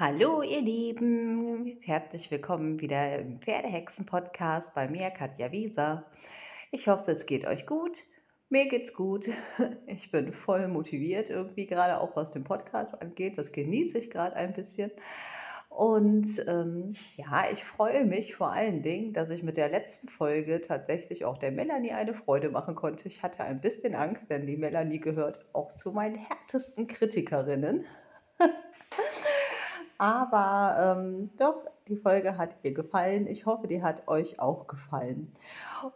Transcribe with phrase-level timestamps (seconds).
[0.00, 6.06] Hallo ihr Lieben, herzlich willkommen wieder im Pferdehexen-Podcast bei mir, Katja Wieser.
[6.70, 8.04] Ich hoffe, es geht euch gut.
[8.48, 9.28] Mir geht's gut.
[9.88, 13.38] Ich bin voll motiviert irgendwie gerade, auch was den Podcast angeht.
[13.38, 14.92] Das genieße ich gerade ein bisschen.
[15.68, 20.60] Und ähm, ja, ich freue mich vor allen Dingen, dass ich mit der letzten Folge
[20.60, 23.08] tatsächlich auch der Melanie eine Freude machen konnte.
[23.08, 27.84] Ich hatte ein bisschen Angst, denn die Melanie gehört auch zu meinen härtesten Kritikerinnen.
[29.98, 33.26] Aber ähm, doch, die Folge hat ihr gefallen.
[33.26, 35.32] Ich hoffe, die hat euch auch gefallen.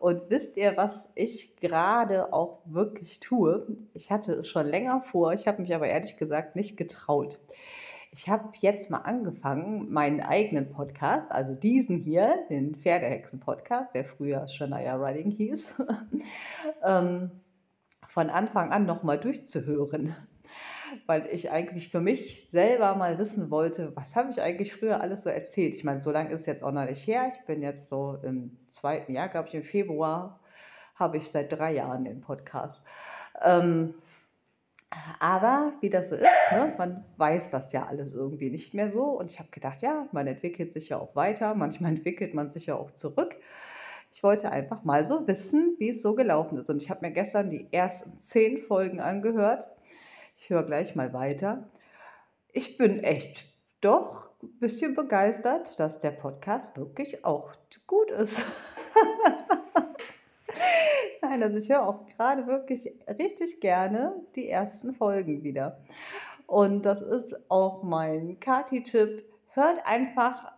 [0.00, 3.64] Und wisst ihr, was ich gerade auch wirklich tue?
[3.94, 7.38] Ich hatte es schon länger vor, ich habe mich aber ehrlich gesagt nicht getraut.
[8.10, 14.48] Ich habe jetzt mal angefangen, meinen eigenen Podcast, also diesen hier, den Pferdehexen-Podcast, der früher
[14.48, 15.82] Shania Riding hieß,
[16.84, 17.30] ähm,
[18.06, 20.14] von Anfang an nochmal durchzuhören.
[21.06, 25.22] Weil ich eigentlich für mich selber mal wissen wollte, was habe ich eigentlich früher alles
[25.22, 25.74] so erzählt.
[25.74, 27.30] Ich meine, so lange ist jetzt auch noch nicht her.
[27.32, 30.40] Ich bin jetzt so im zweiten Jahr, glaube ich, im Februar
[30.94, 32.84] habe ich seit drei Jahren den Podcast.
[33.42, 33.94] Ähm,
[35.18, 39.04] aber wie das so ist, ne, man weiß das ja alles irgendwie nicht mehr so.
[39.04, 41.54] Und ich habe gedacht, ja, man entwickelt sich ja auch weiter.
[41.54, 43.36] Manchmal entwickelt man sich ja auch zurück.
[44.10, 46.68] Ich wollte einfach mal so wissen, wie es so gelaufen ist.
[46.68, 49.68] Und ich habe mir gestern die ersten zehn Folgen angehört.
[50.36, 51.70] Ich höre gleich mal weiter.
[52.52, 53.46] Ich bin echt
[53.80, 57.52] doch ein bisschen begeistert, dass der Podcast wirklich auch
[57.86, 58.44] gut ist.
[61.22, 65.80] Nein, also ich höre auch gerade wirklich richtig gerne die ersten Folgen wieder.
[66.46, 69.24] Und das ist auch mein Kati-Tipp.
[69.50, 70.52] Hört einfach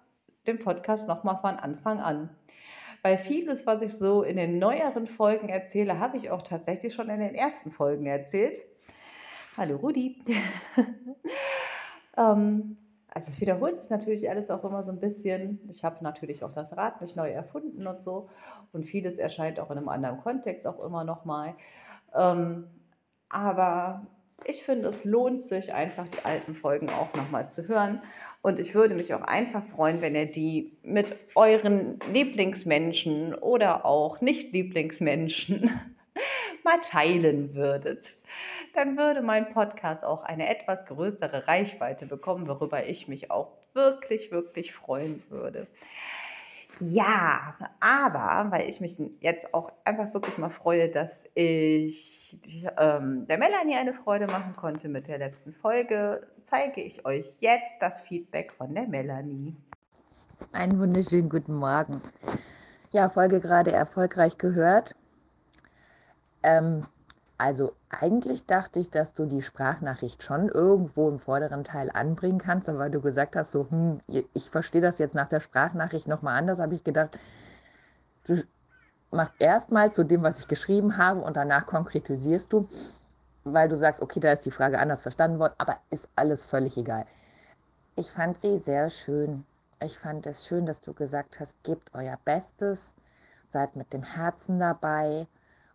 [0.46, 2.30] den Podcast nochmal von Anfang an.
[3.02, 7.10] Weil vieles, was ich so in den neueren Folgen erzähle, habe ich auch tatsächlich schon
[7.10, 8.64] in den ersten Folgen erzählt.
[9.56, 10.16] Hallo Rudi.
[12.16, 12.76] ähm,
[13.08, 15.60] also es wiederholt sich natürlich alles auch immer so ein bisschen.
[15.70, 18.28] Ich habe natürlich auch das Rad nicht neu erfunden und so.
[18.72, 21.54] Und vieles erscheint auch in einem anderen Kontext auch immer noch mal.
[22.16, 22.66] Ähm,
[23.28, 24.08] aber
[24.44, 28.02] ich finde, es lohnt sich einfach, die alten Folgen auch nochmal zu hören.
[28.42, 34.20] Und ich würde mich auch einfach freuen, wenn ihr die mit euren Lieblingsmenschen oder auch
[34.20, 35.70] Nicht-Lieblingsmenschen
[36.64, 38.16] mal teilen würdet
[38.74, 44.30] dann würde mein Podcast auch eine etwas größere Reichweite bekommen, worüber ich mich auch wirklich,
[44.30, 45.66] wirklich freuen würde.
[46.80, 52.38] Ja, aber weil ich mich jetzt auch einfach wirklich mal freue, dass ich
[52.76, 57.80] ähm, der Melanie eine Freude machen konnte mit der letzten Folge, zeige ich euch jetzt
[57.80, 59.54] das Feedback von der Melanie.
[60.52, 62.00] Einen wunderschönen guten Morgen.
[62.90, 64.96] Ja, Folge gerade erfolgreich gehört.
[66.42, 66.82] Ähm,
[67.44, 72.70] also eigentlich dachte ich, dass du die Sprachnachricht schon irgendwo im vorderen Teil anbringen kannst,
[72.70, 74.00] aber weil du gesagt hast, so, hm,
[74.32, 77.18] ich verstehe das jetzt nach der Sprachnachricht nochmal anders, habe ich gedacht,
[78.24, 78.42] du
[79.10, 82.66] machst erstmal zu dem, was ich geschrieben habe und danach konkretisierst du,
[83.44, 86.78] weil du sagst, okay, da ist die Frage anders verstanden worden, aber ist alles völlig
[86.78, 87.04] egal.
[87.94, 89.44] Ich fand sie sehr schön.
[89.82, 92.94] Ich fand es schön, dass du gesagt hast, gebt euer Bestes,
[93.46, 95.26] seid mit dem Herzen dabei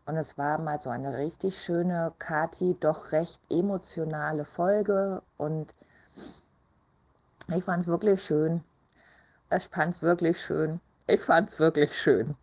[0.09, 5.21] und es war mal so eine richtig schöne, Kati, doch recht emotionale Folge.
[5.37, 5.75] Und
[7.55, 8.63] ich fand es wirklich schön.
[9.55, 10.81] Ich fand es wirklich schön.
[11.05, 12.35] Ich fand es wirklich schön.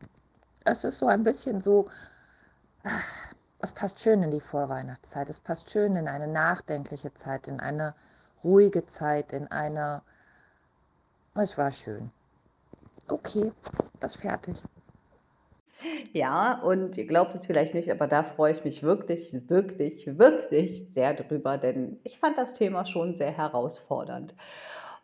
[0.65, 1.88] Es ist so ein bisschen so,
[3.59, 5.28] es passt schön in die Vorweihnachtszeit.
[5.28, 7.94] Es passt schön in eine nachdenkliche Zeit, in eine
[8.44, 10.03] ruhige Zeit, in eine...
[11.34, 12.12] Es war schön.
[13.09, 13.53] Okay,
[13.98, 14.62] das fertig.
[16.13, 20.89] Ja, und ihr glaubt es vielleicht nicht, aber da freue ich mich wirklich, wirklich, wirklich
[20.91, 24.35] sehr drüber, denn ich fand das Thema schon sehr herausfordernd.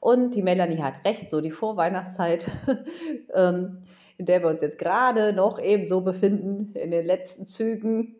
[0.01, 2.51] Und die Melanie hat recht, so die Vorweihnachtszeit,
[3.35, 3.83] ähm,
[4.17, 8.17] in der wir uns jetzt gerade noch eben so befinden, in den letzten Zügen,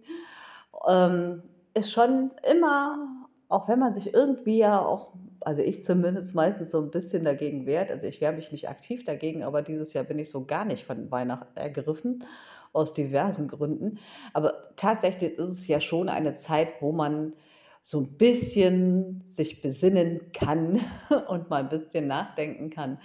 [0.87, 1.43] ähm,
[1.75, 5.13] ist schon immer, auch wenn man sich irgendwie ja auch
[5.45, 7.91] also ich zumindest meistens so ein bisschen dagegen wehrt.
[7.91, 10.85] Also ich wehre mich nicht aktiv dagegen, aber dieses Jahr bin ich so gar nicht
[10.85, 12.25] von Weihnachten ergriffen
[12.73, 13.99] aus diversen Gründen.
[14.33, 17.33] Aber tatsächlich ist es ja schon eine Zeit, wo man
[17.81, 20.81] so ein bisschen sich besinnen kann
[21.29, 22.99] und mal ein bisschen nachdenken kann,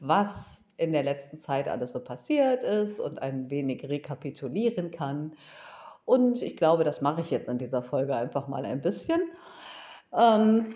[0.00, 5.32] was in der letzten Zeit alles so passiert ist und ein wenig rekapitulieren kann.
[6.04, 9.20] Und ich glaube, das mache ich jetzt in dieser Folge einfach mal ein bisschen.
[10.12, 10.74] Ähm,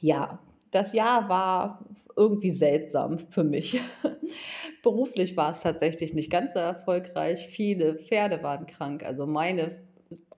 [0.00, 0.38] ja,
[0.70, 1.84] das Jahr war
[2.16, 3.80] irgendwie seltsam für mich.
[4.84, 7.48] Beruflich war es tatsächlich nicht ganz so erfolgreich.
[7.48, 9.02] Viele Pferde waren krank.
[9.02, 9.82] Also meine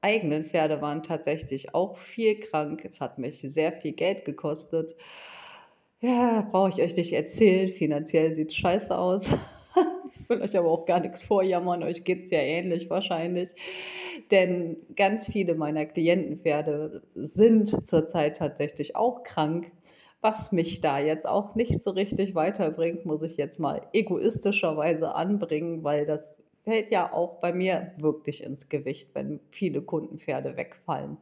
[0.01, 2.85] eigenen Pferde waren tatsächlich auch viel krank.
[2.85, 4.95] Es hat mich sehr viel Geld gekostet.
[6.01, 9.35] Ja, brauche ich euch nicht erzählen, finanziell sieht's scheiße aus.
[10.19, 13.51] Ich will euch aber auch gar nichts vorjammern, euch geht's ja ähnlich wahrscheinlich.
[14.33, 19.71] Denn ganz viele meiner Klientenpferde sind zurzeit tatsächlich auch krank,
[20.21, 25.85] was mich da jetzt auch nicht so richtig weiterbringt, muss ich jetzt mal egoistischerweise anbringen,
[25.85, 31.17] weil das fällt ja auch bei mir wirklich ins Gewicht, wenn viele Kundenpferde wegfallen.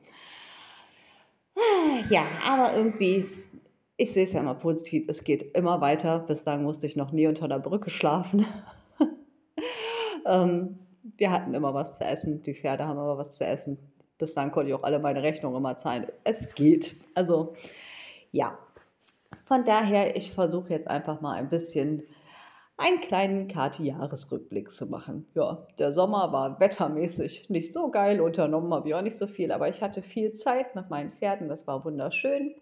[2.11, 3.27] Ja, aber irgendwie,
[3.97, 6.21] ich sehe es ja immer positiv, es geht immer weiter.
[6.21, 8.47] Bislang musste ich noch nie unter der Brücke schlafen.
[10.27, 10.79] ähm,
[11.17, 13.79] wir hatten immer was zu essen, die Pferde haben immer was zu essen.
[14.19, 16.07] Bislang konnte ich auch alle meine Rechnungen immer zahlen.
[16.25, 16.97] Es geht.
[17.15, 17.55] Also
[18.33, 18.59] ja,
[19.45, 22.03] von daher, ich versuche jetzt einfach mal ein bisschen
[22.77, 25.29] einen kleinen Kati-Jahresrückblick zu machen.
[25.35, 29.53] Ja, der Sommer war wettermäßig nicht so geil, unternommen habe ich auch nicht so viel,
[29.53, 32.55] aber ich hatte viel Zeit mit meinen Pferden, das war wunderschön.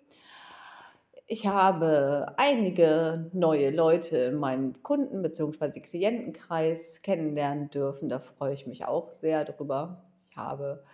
[1.27, 5.81] Ich habe einige neue Leute in meinem Kunden- bzw.
[5.81, 8.11] Klientenkreis kennenlernen dürfen.
[8.11, 10.05] Da freue ich mich auch sehr drüber.
[10.19, 10.85] Ich habe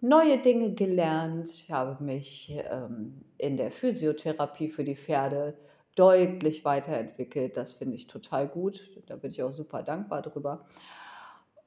[0.00, 1.48] neue Dinge gelernt.
[1.48, 5.54] Ich habe mich ähm, in der Physiotherapie für die Pferde
[5.96, 7.56] deutlich weiterentwickelt.
[7.56, 8.88] Das finde ich total gut.
[9.06, 10.64] Da bin ich auch super dankbar drüber.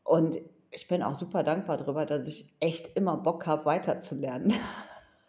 [0.03, 0.39] Und
[0.71, 4.53] ich bin auch super dankbar drüber, dass ich echt immer Bock habe, weiterzulernen.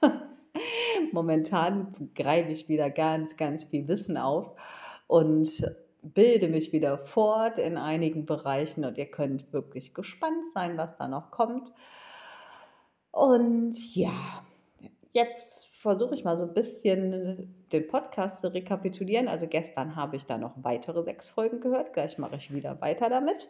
[1.13, 4.55] Momentan greife ich wieder ganz, ganz viel Wissen auf
[5.09, 5.67] und
[6.03, 11.09] bilde mich wieder fort in einigen Bereichen und ihr könnt wirklich gespannt sein, was da
[11.09, 11.73] noch kommt.
[13.13, 14.43] Und ja,
[15.11, 19.29] jetzt versuche ich mal so ein bisschen den Podcast zu rekapitulieren.
[19.29, 21.93] Also gestern habe ich da noch weitere sechs Folgen gehört.
[21.93, 23.49] Gleich mache ich wieder weiter damit.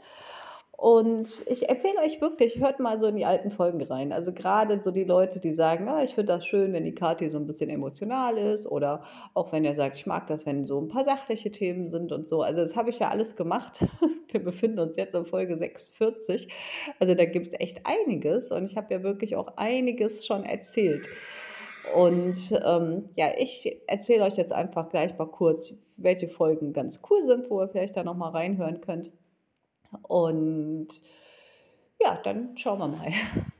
[0.82, 4.12] Und ich empfehle euch wirklich, hört mal so in die alten Folgen rein.
[4.12, 7.30] Also gerade so die Leute, die sagen, ah, ich finde das schön, wenn die Karte
[7.30, 10.80] so ein bisschen emotional ist oder auch wenn ihr sagt, ich mag das, wenn so
[10.80, 12.42] ein paar sachliche Themen sind und so.
[12.42, 13.86] Also das habe ich ja alles gemacht.
[14.32, 16.48] Wir befinden uns jetzt in Folge 46.
[16.98, 21.08] Also da gibt es echt einiges und ich habe ja wirklich auch einiges schon erzählt.
[21.94, 27.22] Und ähm, ja, ich erzähle euch jetzt einfach gleich mal kurz, welche Folgen ganz cool
[27.22, 29.12] sind, wo ihr vielleicht da nochmal reinhören könnt.
[30.02, 30.88] Und
[32.00, 33.12] ja, dann schauen wir mal.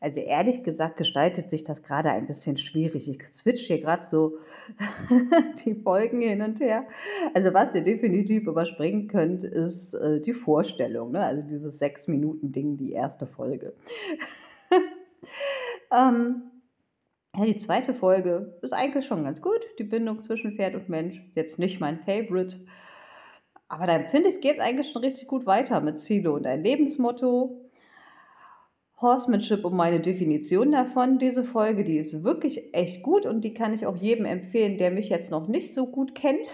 [0.00, 3.10] Also ehrlich gesagt gestaltet sich das gerade ein bisschen schwierig.
[3.10, 4.38] Ich switch hier gerade so
[5.64, 6.86] die Folgen hin und her.
[7.34, 11.10] Also was ihr definitiv überspringen könnt, ist äh, die Vorstellung.
[11.10, 11.20] Ne?
[11.20, 13.72] Also dieses sechs Minuten Ding, die erste Folge.
[15.92, 16.42] ähm,
[17.36, 19.60] ja, die zweite Folge ist eigentlich schon ganz gut.
[19.80, 22.58] Die Bindung zwischen Pferd und Mensch ist jetzt nicht mein Favorite.
[23.68, 26.62] Aber dann finde ich, es geht eigentlich schon richtig gut weiter mit Ziele und ein
[26.62, 27.68] Lebensmotto.
[29.00, 33.72] Horsemanship und meine Definition davon, diese Folge, die ist wirklich echt gut und die kann
[33.72, 36.48] ich auch jedem empfehlen, der mich jetzt noch nicht so gut kennt.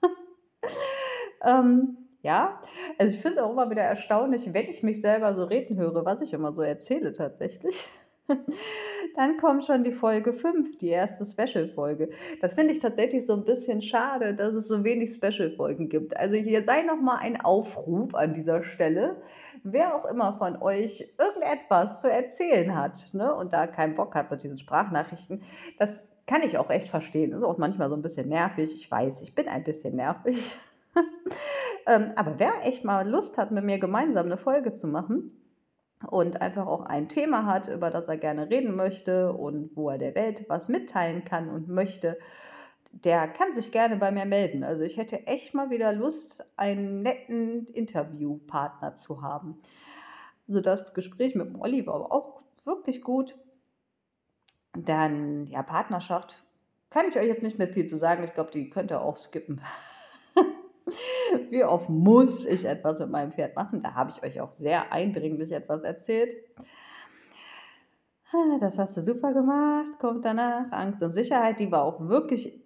[1.44, 2.60] ähm, ja,
[2.98, 6.20] also ich finde auch immer wieder erstaunlich, wenn ich mich selber so reden höre, was
[6.20, 7.84] ich immer so erzähle tatsächlich.
[9.16, 12.10] Dann kommt schon die Folge 5, die erste Special-Folge.
[12.42, 16.14] Das finde ich tatsächlich so ein bisschen schade, dass es so wenig Special-Folgen gibt.
[16.18, 19.16] Also hier sei nochmal ein Aufruf an dieser Stelle.
[19.64, 24.30] Wer auch immer von euch irgendetwas zu erzählen hat ne, und da keinen Bock hat
[24.30, 25.40] mit diesen Sprachnachrichten,
[25.78, 27.32] das kann ich auch echt verstehen.
[27.32, 28.74] Ist auch manchmal so ein bisschen nervig.
[28.74, 30.54] Ich weiß, ich bin ein bisschen nervig.
[31.86, 35.32] ähm, aber wer echt mal Lust hat, mit mir gemeinsam eine Folge zu machen,
[36.04, 39.98] und einfach auch ein Thema hat, über das er gerne reden möchte und wo er
[39.98, 42.18] der Welt was mitteilen kann und möchte,
[42.92, 44.64] der kann sich gerne bei mir melden.
[44.64, 49.60] Also ich hätte echt mal wieder Lust, einen netten Interviewpartner zu haben.
[50.48, 53.36] Also das Gespräch mit dem Oliver war auch wirklich gut.
[54.72, 56.44] Dann, ja, Partnerschaft
[56.90, 58.24] kann ich euch jetzt nicht mehr viel zu sagen.
[58.24, 59.60] Ich glaube, die könnt ihr auch skippen.
[61.50, 63.82] Wie oft muss ich etwas mit meinem Pferd machen?
[63.82, 66.34] Da habe ich euch auch sehr eindringlich etwas erzählt.
[68.60, 69.98] Das hast du super gemacht.
[70.00, 71.60] Kommt danach Angst und Sicherheit.
[71.60, 72.60] Die war auch wirklich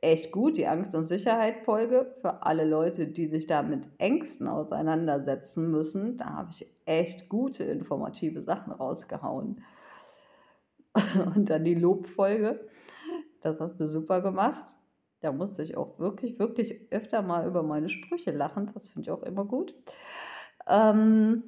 [0.00, 2.14] echt gut, die Angst- und Sicherheit-Folge.
[2.20, 6.18] Für alle Leute, die sich da mit Ängsten auseinandersetzen müssen.
[6.18, 9.62] Da habe ich echt gute informative Sachen rausgehauen.
[11.34, 12.66] Und dann die Lobfolge.
[13.42, 14.76] Das hast du super gemacht.
[15.20, 18.70] Da musste ich auch wirklich, wirklich öfter mal über meine Sprüche lachen.
[18.74, 19.74] Das finde ich auch immer gut.
[20.68, 21.44] Ähm,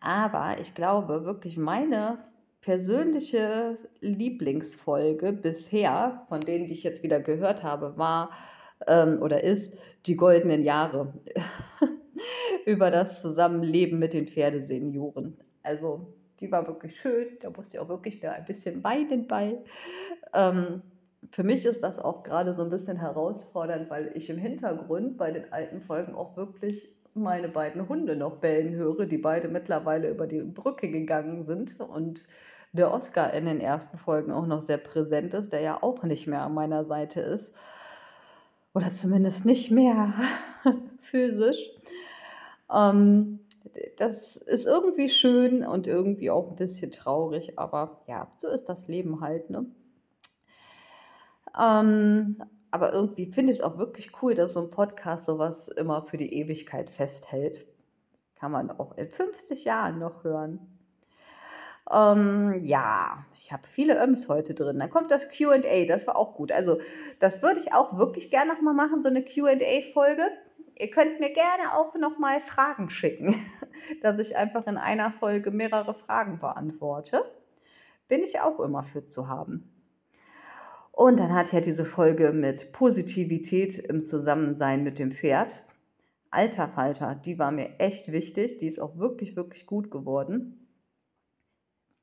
[0.00, 2.18] aber ich glaube wirklich, meine
[2.60, 8.30] persönliche Lieblingsfolge bisher, von denen, die ich jetzt wieder gehört habe, war
[8.86, 11.14] ähm, oder ist die goldenen Jahre
[12.66, 15.38] über das Zusammenleben mit den Pferdesenioren.
[15.62, 19.58] Also die war wirklich schön, da musste ich auch wirklich wieder ein bisschen weinen bei.
[20.32, 20.82] Ähm,
[21.30, 25.30] für mich ist das auch gerade so ein bisschen herausfordernd, weil ich im Hintergrund bei
[25.30, 30.26] den alten Folgen auch wirklich meine beiden Hunde noch bellen höre, die beide mittlerweile über
[30.26, 32.26] die Brücke gegangen sind und
[32.72, 36.26] der Oscar in den ersten Folgen auch noch sehr präsent ist, der ja auch nicht
[36.26, 37.52] mehr an meiner Seite ist.
[38.74, 40.14] Oder zumindest nicht mehr
[41.00, 41.70] physisch.
[42.72, 43.40] Ähm,
[43.96, 48.86] das ist irgendwie schön und irgendwie auch ein bisschen traurig, aber ja, so ist das
[48.86, 49.66] Leben halt, ne?
[51.58, 56.02] Ähm, aber irgendwie finde ich es auch wirklich cool, dass so ein Podcast sowas immer
[56.02, 57.66] für die Ewigkeit festhält.
[58.36, 60.60] Kann man auch in 50 Jahren noch hören.
[61.90, 64.78] Ähm, ja, ich habe viele Öms heute drin.
[64.78, 66.52] Dann kommt das QA, das war auch gut.
[66.52, 66.78] Also,
[67.18, 70.22] das würde ich auch wirklich gerne nochmal machen, so eine QA-Folge.
[70.78, 73.34] Ihr könnt mir gerne auch nochmal Fragen schicken,
[74.02, 77.24] dass ich einfach in einer Folge mehrere Fragen beantworte.
[78.08, 79.79] Bin ich auch immer für zu haben.
[80.92, 85.62] Und dann hat ja diese Folge mit Positivität im Zusammensein mit dem Pferd.
[86.30, 88.58] Alter Falter, die war mir echt wichtig.
[88.58, 90.68] Die ist auch wirklich, wirklich gut geworden.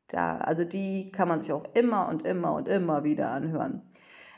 [0.08, 3.82] Da, also die kann man sich auch immer und immer und immer wieder anhören.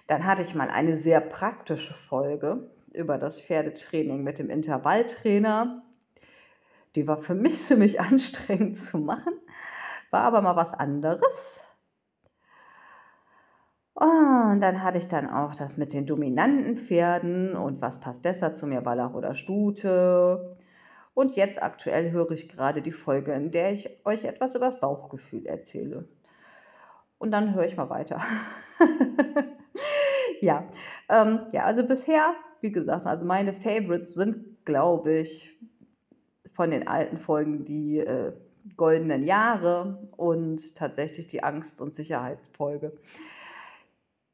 [0.08, 5.84] Dann hatte ich mal eine sehr praktische Folge über das Pferdetraining mit dem Intervalltrainer.
[6.96, 9.34] Die war für mich ziemlich anstrengend zu machen,
[10.10, 11.69] war aber mal was anderes.
[14.00, 18.54] Und dann hatte ich dann auch das mit den dominanten Pferden und was passt besser
[18.54, 20.56] zu mir, Wallach oder Stute.
[21.14, 24.80] Und jetzt aktuell höre ich gerade die Folge, in der ich euch etwas über das
[24.80, 26.08] Bauchgefühl erzähle.
[27.18, 28.22] Und dann höre ich mal weiter.
[30.40, 30.64] ja,
[31.10, 35.60] ähm, ja, also bisher, wie gesagt, also meine Favorites sind, glaube ich,
[36.54, 38.32] von den alten Folgen die äh,
[38.78, 42.94] goldenen Jahre und tatsächlich die Angst- und Sicherheitsfolge.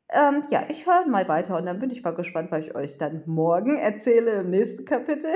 [0.09, 2.97] Ähm, ja, ich höre mal weiter und dann bin ich mal gespannt, was ich euch
[2.97, 5.31] dann morgen erzähle im nächsten Kapitel.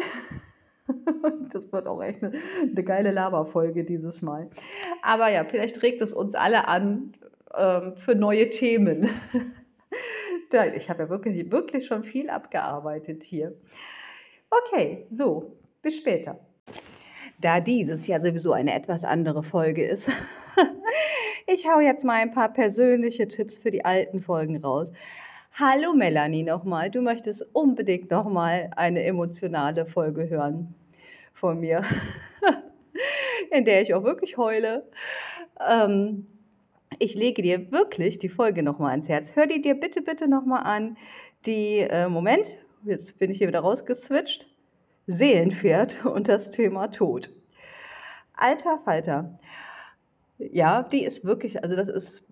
[1.51, 4.49] das wird auch echt eine, eine geile Laberfolge dieses Mal.
[5.01, 7.13] Aber ja, vielleicht regt es uns alle an
[7.57, 9.09] ähm, für neue Themen.
[10.75, 13.55] ich habe ja wirklich, wirklich schon viel abgearbeitet hier.
[14.49, 16.39] Okay, so, bis später.
[17.41, 20.09] Da dieses ja sowieso eine etwas andere Folge ist,
[21.51, 24.91] ich hau jetzt mal ein paar persönliche Tipps für die alten Folgen raus.
[25.53, 30.75] Hallo Melanie nochmal, du möchtest unbedingt nochmal eine emotionale Folge hören
[31.34, 31.84] von mir,
[33.51, 34.88] in der ich auch wirklich heule.
[35.68, 36.27] Ähm,
[37.00, 39.36] ich lege dir wirklich die Folge nochmal ans Herz.
[39.36, 40.98] Hör die dir bitte, bitte nochmal an.
[41.48, 44.48] Die, äh, Moment, jetzt bin ich hier wieder rausgeswitcht.
[45.08, 47.32] Seelenpferd und das Thema Tod.
[48.36, 49.38] Alter Falter.
[50.39, 52.25] Ja, die ist wirklich, also das ist,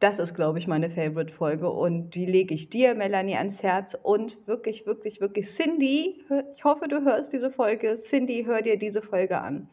[0.00, 4.46] das ist, glaube ich, meine Favorite-Folge und die lege ich dir, Melanie, ans Herz und
[4.48, 6.24] wirklich, wirklich, wirklich, Cindy,
[6.56, 7.94] ich hoffe, du hörst diese Folge.
[7.94, 9.68] Cindy, hör dir diese Folge an.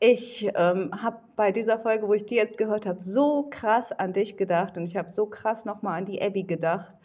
[0.00, 4.12] Ich ähm, habe bei dieser Folge, wo ich die jetzt gehört habe, so krass an
[4.12, 6.96] dich gedacht und ich habe so krass nochmal an die Abby gedacht.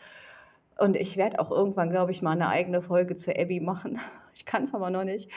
[0.80, 4.00] Und ich werde auch irgendwann, glaube ich, mal eine eigene Folge zu Abby machen.
[4.34, 5.32] Ich kann es aber noch nicht.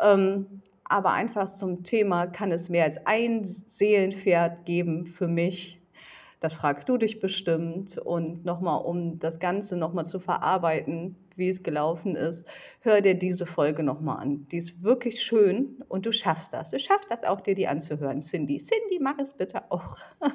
[0.00, 5.80] Ähm, aber einfach zum Thema, kann es mehr als ein Seelenpferd geben für mich?
[6.40, 7.98] Das fragst du dich bestimmt.
[7.98, 12.46] Und nochmal, um das Ganze nochmal zu verarbeiten, wie es gelaufen ist,
[12.80, 14.46] hör dir diese Folge nochmal an.
[14.48, 16.70] Die ist wirklich schön und du schaffst das.
[16.70, 18.58] Du schaffst das auch, dir die anzuhören, Cindy.
[18.58, 19.96] Cindy, mach es bitte auch.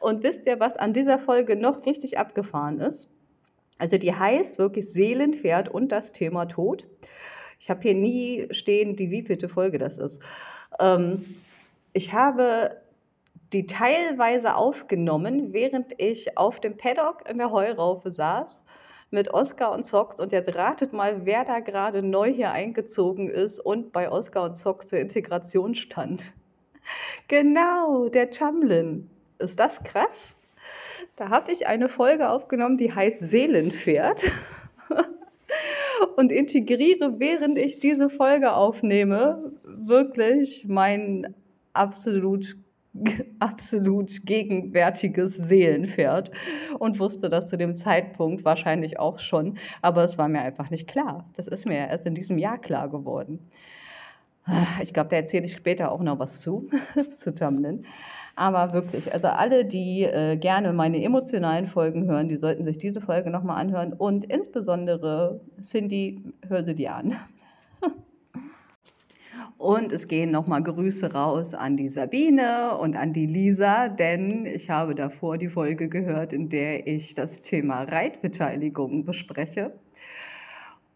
[0.00, 3.10] Und wisst ihr, was an dieser Folge noch richtig abgefahren ist?
[3.78, 6.86] Also die heißt wirklich Seelenpferd und das Thema Tod.
[7.60, 10.22] Ich habe hier nie stehen, die wievielte Folge das ist.
[10.80, 11.22] Ähm,
[11.92, 12.80] ich habe
[13.52, 18.62] die teilweise aufgenommen, während ich auf dem Paddock in der Heuraufe saß
[19.10, 20.18] mit Oscar und Sox.
[20.20, 24.56] Und jetzt ratet mal, wer da gerade neu hier eingezogen ist und bei Oscar und
[24.56, 26.22] Sox zur Integration stand.
[27.28, 29.10] Genau, der Chamlin.
[29.38, 30.36] Ist das krass?
[31.16, 34.22] Da habe ich eine Folge aufgenommen, die heißt Seelenpferd.
[36.16, 41.34] und integriere, während ich diese Folge aufnehme, wirklich mein
[41.72, 42.56] absolut
[43.38, 46.32] absolut gegenwärtiges Seelenpferd
[46.78, 50.88] und wusste das zu dem Zeitpunkt wahrscheinlich auch schon, aber es war mir einfach nicht
[50.88, 51.28] klar.
[51.36, 53.38] Das ist mir erst in diesem Jahr klar geworden.
[54.82, 56.68] Ich glaube, da erzähle ich später auch noch was zu,
[57.16, 57.84] zu Tamlin.
[58.36, 63.00] Aber wirklich, also alle, die äh, gerne meine emotionalen Folgen hören, die sollten sich diese
[63.00, 63.92] Folge nochmal anhören.
[63.92, 67.16] Und insbesondere Cindy, hör sie dir an.
[69.58, 74.70] Und es gehen nochmal Grüße raus an die Sabine und an die Lisa, denn ich
[74.70, 79.74] habe davor die Folge gehört, in der ich das Thema Reitbeteiligung bespreche.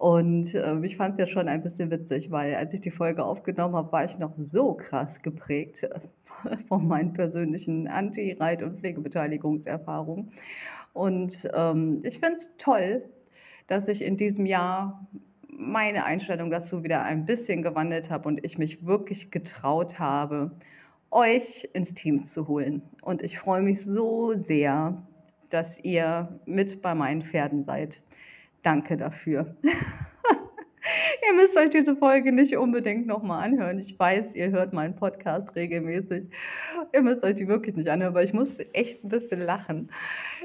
[0.04, 3.25] Und äh, ich fand es ja schon ein bisschen witzig, weil als ich die Folge
[3.25, 5.88] aufgenommen habe, war ich noch so krass geprägt
[6.68, 10.30] von meinen persönlichen Anti-Reit- und Pflegebeteiligungserfahrungen.
[10.92, 13.02] Und ähm, ich finde es toll,
[13.66, 15.08] dass ich in diesem Jahr
[15.49, 20.50] meine Einstellung dazu wieder ein bisschen gewandelt habe und ich mich wirklich getraut habe,
[21.11, 22.82] euch ins Team zu holen.
[23.00, 25.02] Und ich freue mich so sehr,
[25.49, 28.02] dass ihr mit bei meinen Pferden seid.
[28.64, 29.56] Danke dafür.
[29.62, 33.78] ihr müsst euch diese Folge nicht unbedingt nochmal anhören.
[33.78, 36.30] Ich weiß, ihr hört meinen Podcast regelmäßig.
[36.94, 39.90] Ihr müsst euch die wirklich nicht anhören, weil ich musste echt ein bisschen lachen.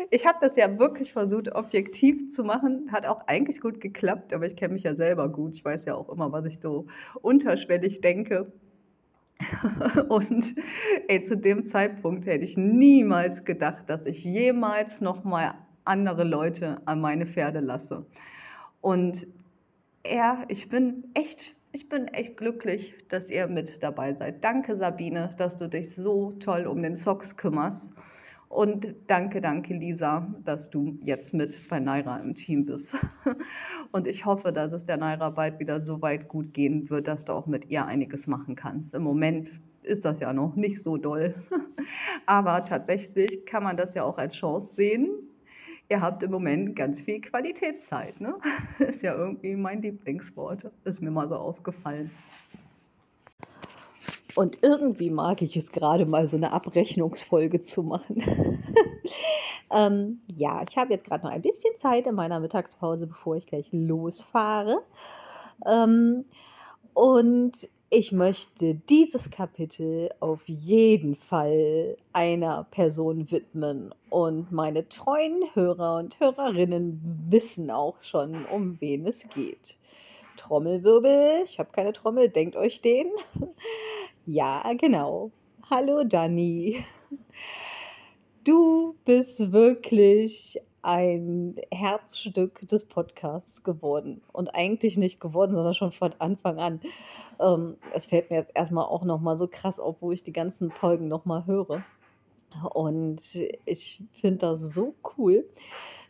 [0.09, 2.91] Ich habe das ja wirklich versucht, objektiv zu machen.
[2.91, 5.55] Hat auch eigentlich gut geklappt, aber ich kenne mich ja selber gut.
[5.55, 6.87] Ich weiß ja auch immer, was ich so
[7.21, 8.51] unterschwellig denke.
[10.09, 10.55] Und
[11.07, 15.53] ey, zu dem Zeitpunkt hätte ich niemals gedacht, dass ich jemals nochmal
[15.89, 18.05] andere Leute an meine Pferde lasse.
[18.79, 19.27] Und
[20.05, 24.43] ja, ich bin echt, ich bin echt glücklich, dass ihr mit dabei seid.
[24.43, 27.93] Danke, Sabine, dass du dich so toll um den Socks kümmerst.
[28.47, 32.95] Und danke, danke, Lisa, dass du jetzt mit bei Naira im Team bist.
[33.91, 37.25] Und ich hoffe, dass es der Naira bald wieder so weit gut gehen wird, dass
[37.25, 38.95] du auch mit ihr einiges machen kannst.
[38.95, 39.51] Im Moment
[39.83, 41.35] ist das ja noch nicht so doll.
[42.25, 45.09] Aber tatsächlich kann man das ja auch als Chance sehen,
[45.89, 48.21] ihr habt im Moment ganz viel Qualitätszeit.
[48.21, 48.35] Ne?
[48.79, 50.71] Ist ja irgendwie mein Lieblingswort.
[50.85, 52.11] Ist mir mal so aufgefallen.
[54.35, 58.21] Und irgendwie mag ich es gerade mal so eine Abrechnungsfolge zu machen.
[59.71, 63.47] ähm, ja, ich habe jetzt gerade noch ein bisschen Zeit in meiner Mittagspause, bevor ich
[63.47, 64.83] gleich losfahre.
[65.65, 66.25] Ähm,
[66.93, 73.93] und ich möchte dieses Kapitel auf jeden Fall einer Person widmen.
[74.09, 79.77] Und meine treuen Hörer und Hörerinnen wissen auch schon, um wen es geht.
[80.35, 83.07] Trommelwirbel, ich habe keine Trommel, denkt euch den.
[84.25, 85.31] ja, genau.
[85.69, 86.83] Hallo Dani.
[88.43, 94.21] Du bist wirklich ein Herzstück des Podcasts geworden.
[94.31, 96.79] Und eigentlich nicht geworden, sondern schon von Anfang an.
[97.39, 100.71] Ähm, es fällt mir jetzt erstmal auch nochmal so krass auf, wo ich die ganzen
[100.71, 101.83] Folgen nochmal höre.
[102.73, 103.21] Und
[103.65, 105.47] ich finde das so cool,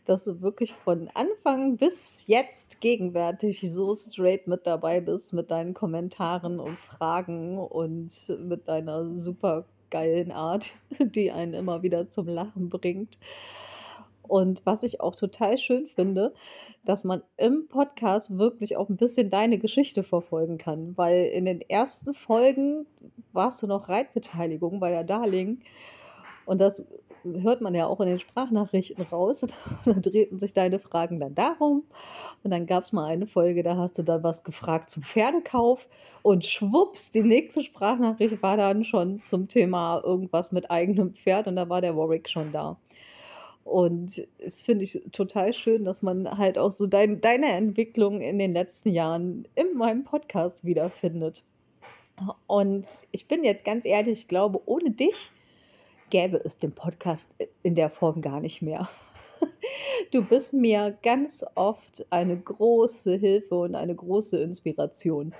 [0.04, 5.74] dass du wirklich von Anfang bis jetzt gegenwärtig so straight mit dabei bist mit deinen
[5.74, 12.70] Kommentaren und Fragen und mit deiner super geilen Art, die einen immer wieder zum Lachen
[12.70, 13.18] bringt.
[14.22, 16.32] Und was ich auch total schön finde,
[16.84, 21.60] dass man im Podcast wirklich auch ein bisschen deine Geschichte verfolgen kann, weil in den
[21.60, 22.86] ersten Folgen
[23.32, 25.62] warst du noch Reitbeteiligung bei der Darling
[26.50, 26.84] und das
[27.42, 29.46] hört man ja auch in den Sprachnachrichten raus.
[29.84, 31.84] da drehten sich deine Fragen dann darum.
[32.42, 35.88] Und dann gab es mal eine Folge, da hast du dann was gefragt zum Pferdekauf.
[36.22, 41.46] Und schwupps, die nächste Sprachnachricht war dann schon zum Thema irgendwas mit eigenem Pferd.
[41.46, 42.76] Und da war der Warwick schon da.
[43.62, 48.40] Und es finde ich total schön, dass man halt auch so dein, deine Entwicklung in
[48.40, 51.44] den letzten Jahren in meinem Podcast wiederfindet.
[52.48, 55.30] Und ich bin jetzt ganz ehrlich, ich glaube, ohne dich
[56.10, 57.28] gäbe es den Podcast
[57.62, 58.88] in der Form gar nicht mehr.
[60.10, 65.34] Du bist mir ganz oft eine große Hilfe und eine große Inspiration.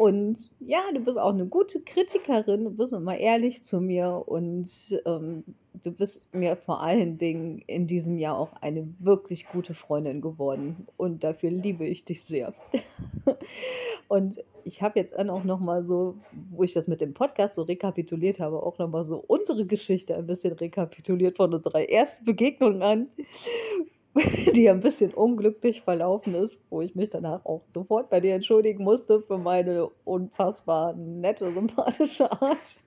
[0.00, 4.98] Und ja, du bist auch eine gute Kritikerin, du bist mal ehrlich zu mir und
[5.04, 10.22] ähm, du bist mir vor allen Dingen in diesem Jahr auch eine wirklich gute Freundin
[10.22, 12.54] geworden und dafür liebe ich dich sehr.
[14.08, 16.14] und ich habe jetzt dann auch noch mal so,
[16.50, 20.16] wo ich das mit dem Podcast so rekapituliert habe, auch noch mal so unsere Geschichte
[20.16, 23.08] ein bisschen rekapituliert von unserer ersten Begegnung an
[24.54, 28.82] die ein bisschen unglücklich verlaufen ist, wo ich mich danach auch sofort bei dir entschuldigen
[28.82, 32.82] musste für meine unfassbar nette, sympathische Art.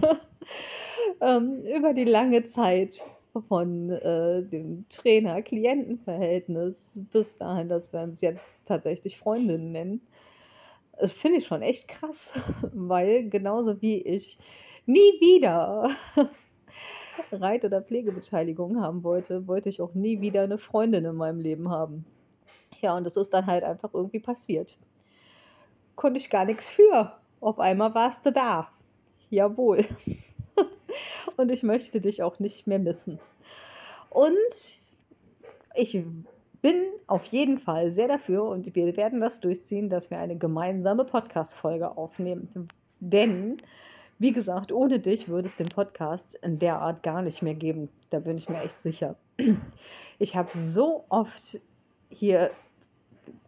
[1.20, 3.04] ähm, über die lange Zeit
[3.48, 10.00] von äh, dem Trainer-Klienten-Verhältnis bis dahin, dass wir uns jetzt tatsächlich Freundinnen nennen.
[10.98, 12.34] Das finde ich schon echt krass,
[12.72, 14.38] weil genauso wie ich
[14.86, 15.88] nie wieder
[17.30, 21.70] Reit- oder Pflegebeteiligung haben wollte, wollte ich auch nie wieder eine Freundin in meinem Leben
[21.70, 22.04] haben.
[22.80, 24.78] Ja, und das ist dann halt einfach irgendwie passiert.
[25.94, 27.12] Konnte ich gar nichts für.
[27.40, 28.68] Auf einmal warst du da.
[29.30, 29.84] Jawohl.
[31.36, 33.18] und ich möchte dich auch nicht mehr missen.
[34.10, 34.32] Und
[35.74, 36.04] ich
[36.60, 41.04] bin auf jeden Fall sehr dafür und wir werden das durchziehen, dass wir eine gemeinsame
[41.04, 42.48] Podcast-Folge aufnehmen.
[43.00, 43.56] Denn,
[44.18, 47.88] wie gesagt, ohne dich würde es den Podcast in der Art gar nicht mehr geben.
[48.10, 49.16] Da bin ich mir echt sicher.
[50.18, 51.58] Ich habe so oft
[52.08, 52.50] hier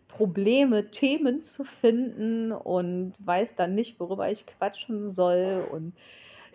[0.09, 5.67] Probleme, Themen zu finden und weiß dann nicht, worüber ich quatschen soll.
[5.71, 5.93] Und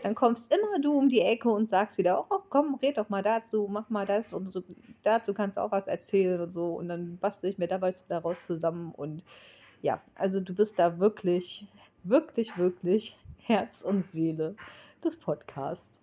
[0.02, 3.24] dann kommst immer du um die Ecke und sagst wieder, oh komm, red doch mal
[3.24, 4.63] dazu, mach mal das und so,
[5.04, 6.74] dazu kannst du auch was erzählen und so.
[6.76, 8.93] Und dann bastel ich mir dabei daraus zusammen.
[8.95, 9.24] Und
[9.82, 11.67] ja, also du bist da wirklich,
[12.04, 14.56] wirklich, wirklich Herz und Seele
[15.04, 15.99] des Podcasts.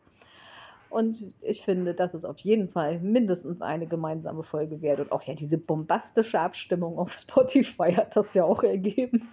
[0.89, 5.01] Und ich finde, dass es auf jeden Fall mindestens eine gemeinsame Folge wert.
[5.01, 9.29] Und auch ja, diese bombastische Abstimmung auf Spotify hat das ja auch ergeben.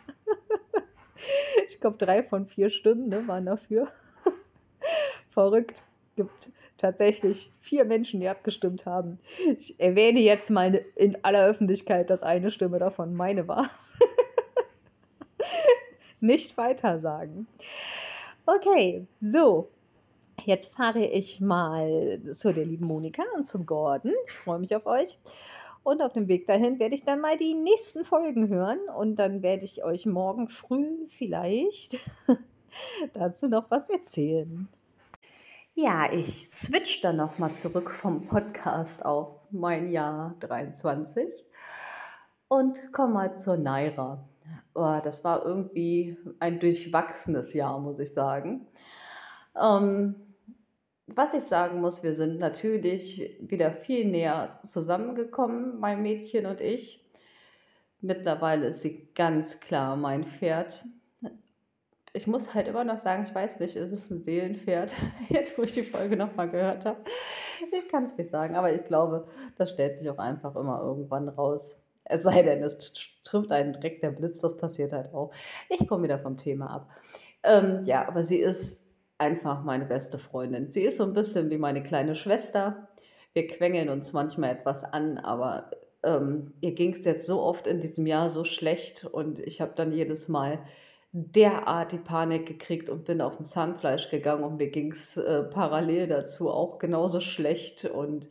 [1.67, 3.87] ich glaube, drei von vier Stimmen ne, waren dafür.
[5.29, 5.83] Verrückt.
[6.15, 9.19] Gibt tatsächlich vier Menschen, die abgestimmt haben.
[9.57, 13.69] Ich erwähne jetzt mal in aller Öffentlichkeit, dass eine Stimme davon meine war.
[16.23, 17.47] Nicht weiter sagen.
[18.45, 19.69] Okay, so,
[20.45, 24.11] Jetzt fahre ich mal zu der lieben Monika und zum Gordon.
[24.27, 25.17] Ich freue mich auf euch.
[25.83, 29.41] Und auf dem Weg dahin werde ich dann mal die nächsten Folgen hören und dann
[29.41, 31.97] werde ich euch morgen früh vielleicht
[33.13, 34.67] dazu noch was erzählen.
[35.75, 41.45] Ja, ich switch dann nochmal zurück vom Podcast auf mein Jahr 23
[42.47, 44.23] und komme mal zur Naira.
[44.73, 48.67] Oh, das war irgendwie ein durchwachsenes Jahr, muss ich sagen.
[49.59, 50.15] Ähm,
[51.07, 57.03] was ich sagen muss, wir sind natürlich wieder viel näher zusammengekommen, mein Mädchen und ich.
[58.01, 60.85] Mittlerweile ist sie ganz klar mein Pferd.
[62.13, 64.93] Ich muss halt immer noch sagen, ich weiß nicht, ist es ein Seelenpferd?
[65.29, 67.01] Jetzt, wo ich die Folge nochmal gehört habe.
[67.71, 69.27] Ich kann es nicht sagen, aber ich glaube,
[69.57, 71.82] das stellt sich auch einfach immer irgendwann raus.
[72.05, 75.31] Es sei denn, es trifft einen direkt der Blitz, das passiert halt auch.
[75.69, 76.89] Ich komme wieder vom Thema ab.
[77.43, 78.85] Ähm, ja, aber sie ist
[79.17, 80.69] einfach meine beste Freundin.
[80.69, 82.89] Sie ist so ein bisschen wie meine kleine Schwester.
[83.33, 85.71] Wir quengeln uns manchmal etwas an, aber
[86.03, 89.73] ähm, ihr ging es jetzt so oft in diesem Jahr so schlecht und ich habe
[89.75, 90.59] dann jedes Mal
[91.13, 95.43] derart die Panik gekriegt und bin auf dem Zahnfleisch gegangen und mir ging es äh,
[95.43, 98.29] parallel dazu auch genauso schlecht und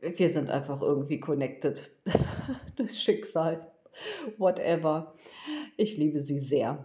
[0.00, 1.90] wir sind einfach irgendwie connected.
[2.76, 3.70] das Schicksal,
[4.38, 5.14] whatever.
[5.76, 6.84] Ich liebe sie sehr.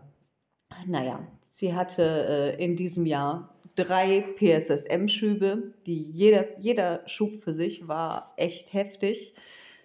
[0.87, 1.25] Naja,
[1.55, 8.33] Sie hatte äh, in diesem Jahr drei PSSM-Schübe, die jeder, jeder Schub für sich war
[8.35, 9.33] echt heftig.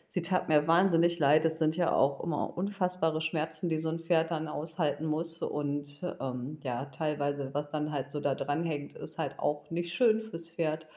[0.08, 1.44] Sie tat mir wahnsinnig leid.
[1.44, 5.42] Es sind ja auch immer unfassbare Schmerzen, die so ein Pferd dann aushalten muss.
[5.42, 9.94] Und ähm, ja, teilweise, was dann halt so da dran hängt, ist halt auch nicht
[9.94, 10.88] schön fürs Pferd.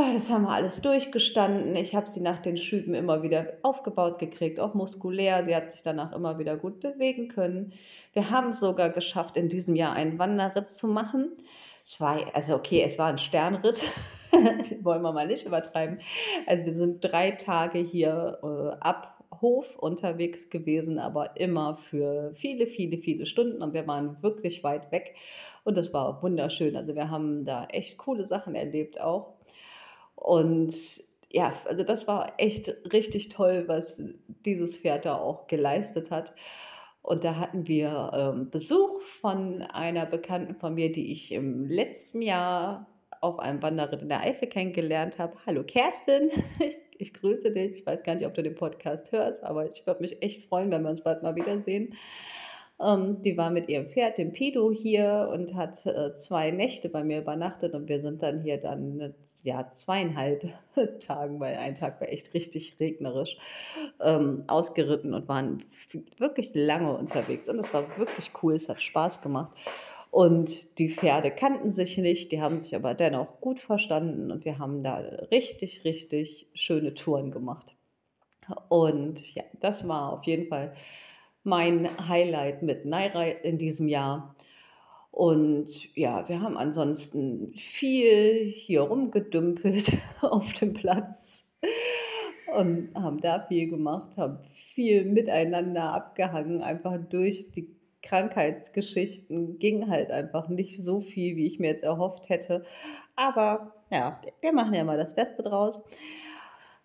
[0.00, 1.74] Ah, das haben wir alles durchgestanden.
[1.74, 5.44] Ich habe sie nach den Schüben immer wieder aufgebaut gekriegt, auch muskulär.
[5.44, 7.72] Sie hat sich danach immer wieder gut bewegen können.
[8.12, 11.32] Wir haben es sogar geschafft, in diesem Jahr einen Wanderritt zu machen.
[11.84, 13.90] Es war, also okay, es war ein Sternritt.
[14.82, 15.98] Wollen wir mal nicht übertreiben.
[16.46, 22.68] Also wir sind drei Tage hier äh, ab Hof unterwegs gewesen, aber immer für viele,
[22.68, 25.16] viele, viele Stunden und wir waren wirklich weit weg
[25.64, 26.76] und es war wunderschön.
[26.76, 29.37] Also wir haben da echt coole Sachen erlebt auch.
[30.18, 30.74] Und
[31.30, 34.02] ja, also das war echt richtig toll, was
[34.44, 36.34] dieses Pferd da auch geleistet hat.
[37.02, 42.20] Und da hatten wir ähm, Besuch von einer Bekannten von mir, die ich im letzten
[42.20, 42.86] Jahr
[43.20, 45.36] auf einem Wanderritt in der Eifel kennengelernt habe.
[45.46, 47.78] Hallo Kerstin, ich, ich, grüße dich.
[47.78, 50.70] Ich weiß gar nicht, ob du den Podcast hörst, aber ich würde mich echt freuen,
[50.70, 51.94] wenn wir uns bald mal wiedersehen.
[52.80, 57.02] Ähm, die war mit ihrem Pferd, dem Pido, hier und hat äh, zwei Nächte bei
[57.02, 60.48] mir übernachtet und wir sind dann hier dann ja, zweieinhalb
[61.00, 63.36] Tagen, weil ein Tag war echt richtig regnerisch,
[64.00, 65.58] ähm, ausgeritten und waren
[66.18, 67.48] wirklich lange unterwegs.
[67.48, 69.52] Und es war wirklich cool, es hat Spaß gemacht.
[70.10, 74.58] Und die Pferde kannten sich nicht, die haben sich aber dennoch gut verstanden und wir
[74.58, 74.96] haben da
[75.30, 77.74] richtig, richtig schöne Touren gemacht.
[78.68, 80.72] Und ja, das war auf jeden Fall
[81.48, 84.34] mein Highlight mit Naira in diesem Jahr.
[85.10, 91.56] Und ja, wir haben ansonsten viel hier rumgedümpelt auf dem Platz
[92.54, 100.10] und haben da viel gemacht, haben viel miteinander abgehangen, einfach durch die Krankheitsgeschichten ging halt
[100.10, 102.64] einfach nicht so viel, wie ich mir jetzt erhofft hätte.
[103.16, 105.82] Aber ja, wir machen ja mal das Beste draus.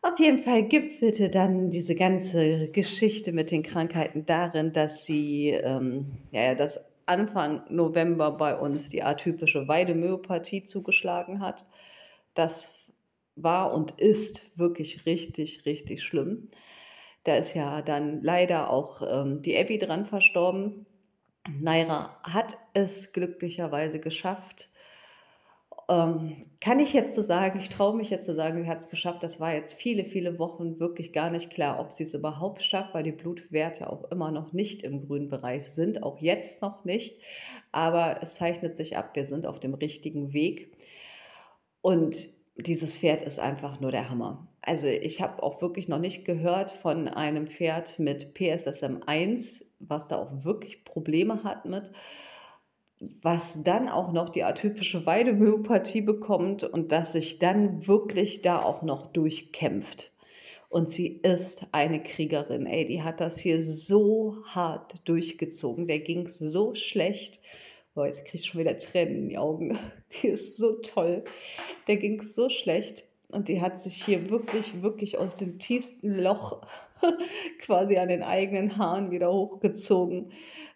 [0.06, 6.18] Auf jeden Fall gipfelte dann diese ganze Geschichte mit den Krankheiten darin, dass sie, ähm,
[6.32, 11.66] ja, dass Anfang November bei uns die atypische Weidemyopathie zugeschlagen hat.
[12.34, 12.68] Das
[13.36, 16.50] war und ist wirklich richtig, richtig schlimm.
[17.24, 20.86] Da ist ja dann leider auch ähm, die Abby dran verstorben.
[21.62, 24.70] Naira hat es glücklicherweise geschafft.
[25.89, 28.89] Ähm, kann ich jetzt so sagen, ich traue mich jetzt zu sagen, sie hat es
[28.89, 29.22] geschafft.
[29.24, 32.93] Das war jetzt viele, viele Wochen wirklich gar nicht klar, ob sie es überhaupt schafft,
[32.93, 37.22] weil die Blutwerte auch immer noch nicht im grünen Bereich sind, auch jetzt noch nicht.
[37.72, 40.74] Aber es zeichnet sich ab, wir sind auf dem richtigen Weg.
[41.82, 44.48] Und dieses Pferd ist einfach nur der Hammer.
[44.62, 50.08] Also ich habe auch wirklich noch nicht gehört von einem Pferd mit PSSM 1, was
[50.08, 51.91] da auch wirklich Probleme hat mit,
[53.22, 58.82] was dann auch noch die atypische Weidemyopathie bekommt und dass sich dann wirklich da auch
[58.82, 60.12] noch durchkämpft.
[60.70, 62.66] Und sie ist eine Kriegerin.
[62.66, 65.86] Ey, die hat das hier so hart durchgezogen.
[65.86, 67.42] Der ging so schlecht.
[67.94, 69.78] Boah, jetzt kriege ich schon wieder Tränen in die Augen.
[70.22, 71.26] Die ist so toll.
[71.88, 76.62] Der ging so schlecht und die hat sich hier wirklich, wirklich aus dem tiefsten Loch
[77.60, 80.32] quasi an den eigenen Haaren wieder hochgezogen,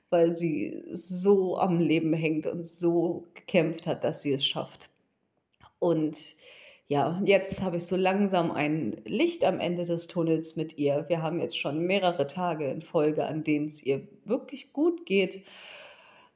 [0.10, 4.90] weil sie so am Leben hängt und so gekämpft hat, dass sie es schafft.
[5.80, 6.36] Und
[6.88, 11.06] ja, jetzt habe ich so langsam ein Licht am Ende des Tunnels mit ihr.
[11.10, 15.44] Wir haben jetzt schon mehrere Tage in Folge, an denen es ihr wirklich gut geht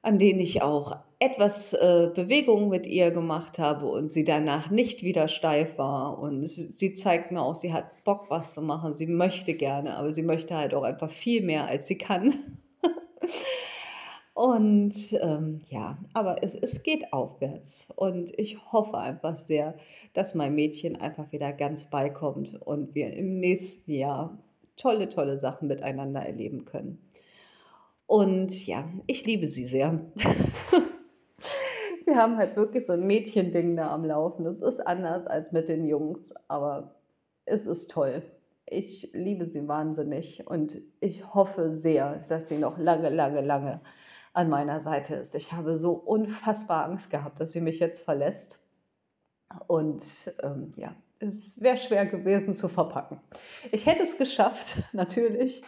[0.02, 5.04] an denen ich auch etwas äh, Bewegung mit ihr gemacht habe und sie danach nicht
[5.04, 6.18] wieder steif war.
[6.18, 8.94] Und sie, sie zeigt mir auch, sie hat Bock, was zu machen.
[8.94, 12.34] Sie möchte gerne, aber sie möchte halt auch einfach viel mehr, als sie kann.
[14.34, 17.92] Und ähm, ja, aber es, es geht aufwärts.
[17.96, 19.76] Und ich hoffe einfach sehr,
[20.14, 24.38] dass mein Mädchen einfach wieder ganz beikommt und wir im nächsten Jahr
[24.78, 26.98] tolle, tolle Sachen miteinander erleben können.
[28.08, 30.02] Und ja, ich liebe sie sehr.
[32.06, 34.46] Wir haben halt wirklich so ein Mädchending da am Laufen.
[34.46, 36.96] Es ist anders als mit den Jungs, aber
[37.46, 38.22] es ist toll.
[38.74, 43.82] Ich liebe sie wahnsinnig und ich hoffe sehr, dass sie noch lange, lange, lange
[44.32, 45.36] an meiner Seite ist.
[45.36, 48.66] Ich habe so unfassbar Angst gehabt, dass sie mich jetzt verlässt.
[49.68, 53.20] Und ähm, ja, es wäre schwer gewesen zu verpacken.
[53.74, 55.64] Ich hätte es geschafft, natürlich,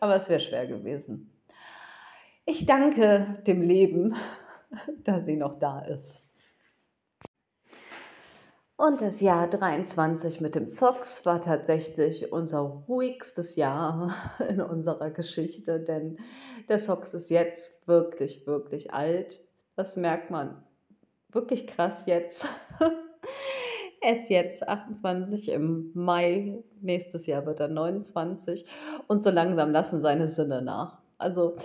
[0.00, 1.30] aber es wäre schwer gewesen.
[2.46, 4.16] Ich danke dem Leben,
[5.04, 6.31] dass sie noch da ist.
[8.76, 14.14] Und das Jahr 23 mit dem Sox war tatsächlich unser ruhigstes Jahr
[14.48, 16.18] in unserer Geschichte, denn
[16.68, 19.40] der Sox ist jetzt wirklich, wirklich alt.
[19.76, 20.64] Das merkt man
[21.30, 22.46] wirklich krass jetzt.
[24.04, 28.66] Er ist jetzt 28, im Mai nächstes Jahr wird er 29
[29.06, 31.01] und so langsam lassen seine Sinne nach.
[31.22, 31.56] Also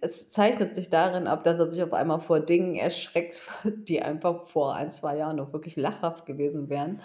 [0.00, 4.46] es zeichnet sich darin ab, dass er sich auf einmal vor Dingen erschreckt, die einfach
[4.46, 7.00] vor ein, zwei Jahren noch wirklich lachhaft gewesen wären.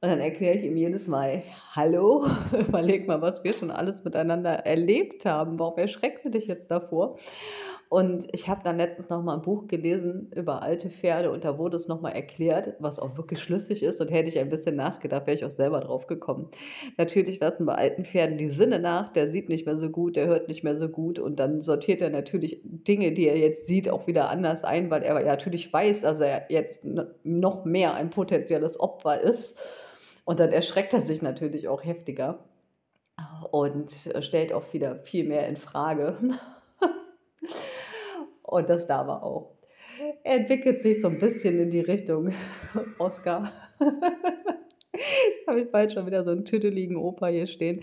[0.00, 1.42] Und dann erkläre ich ihm jedes Mal,
[1.74, 5.58] hallo, überleg mal, was wir schon alles miteinander erlebt haben.
[5.58, 7.16] Warum erschreckst du dich jetzt davor?
[7.88, 11.58] Und ich habe dann letztens noch mal ein Buch gelesen über alte Pferde und da
[11.58, 14.00] wurde es noch mal erklärt, was auch wirklich schlüssig ist.
[14.00, 16.48] Und hätte ich ein bisschen nachgedacht, wäre ich auch selber drauf gekommen.
[16.96, 19.08] Natürlich lassen bei alten Pferden die Sinne nach.
[19.10, 22.00] Der sieht nicht mehr so gut, der hört nicht mehr so gut und dann sortiert
[22.00, 26.02] er natürlich Dinge, die er jetzt sieht, auch wieder anders ein, weil er natürlich weiß,
[26.02, 26.84] dass er jetzt
[27.22, 29.60] noch mehr ein potenzielles Opfer ist.
[30.24, 32.38] Und dann erschreckt er sich natürlich auch heftiger
[33.50, 36.16] und stellt auch wieder viel mehr in Frage.
[38.42, 39.52] Und das da war auch.
[40.22, 42.30] Er entwickelt sich so ein bisschen in die Richtung
[42.98, 43.50] Oscar.
[45.46, 47.80] habe ich bald schon wieder so einen tüdeligen Opa hier stehen.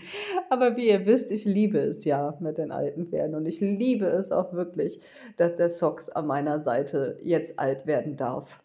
[0.50, 3.34] Aber wie ihr wisst, ich liebe es ja mit den alten Pferden.
[3.34, 5.00] Und ich liebe es auch wirklich,
[5.36, 8.62] dass der Sox an meiner Seite jetzt alt werden darf.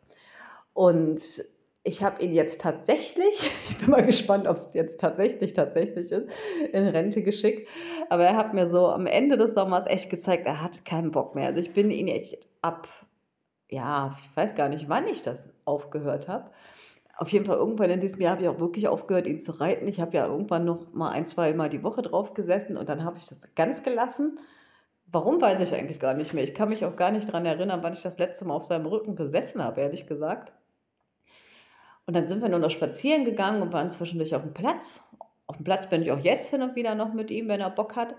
[0.73, 1.21] Und
[1.87, 6.29] ich habe ihn jetzt tatsächlich, ich bin mal gespannt, ob es jetzt tatsächlich, tatsächlich ist,
[6.73, 7.69] in Rente geschickt.
[8.09, 11.33] Aber er hat mir so am Ende des Sommers echt gezeigt, er hat keinen Bock
[11.33, 11.47] mehr.
[11.47, 12.87] Also ich bin ihn echt ab,
[13.69, 16.51] ja, ich weiß gar nicht, wann ich das aufgehört habe.
[17.17, 19.87] Auf jeden Fall irgendwann in diesem Jahr habe ich auch wirklich aufgehört, ihn zu reiten.
[19.87, 23.03] Ich habe ja irgendwann noch mal ein, zwei Mal die Woche drauf gesessen und dann
[23.03, 24.39] habe ich das ganz gelassen.
[25.09, 26.43] Warum weiß ich eigentlich gar nicht mehr.
[26.43, 28.85] Ich kann mich auch gar nicht daran erinnern, wann ich das letzte Mal auf seinem
[28.87, 30.51] Rücken gesessen habe, ehrlich gesagt.
[32.07, 35.01] Und dann sind wir nur noch spazieren gegangen und waren zwischendurch auf dem Platz.
[35.45, 37.69] Auf dem Platz bin ich auch jetzt hin und wieder noch mit ihm, wenn er
[37.69, 38.15] Bock hat.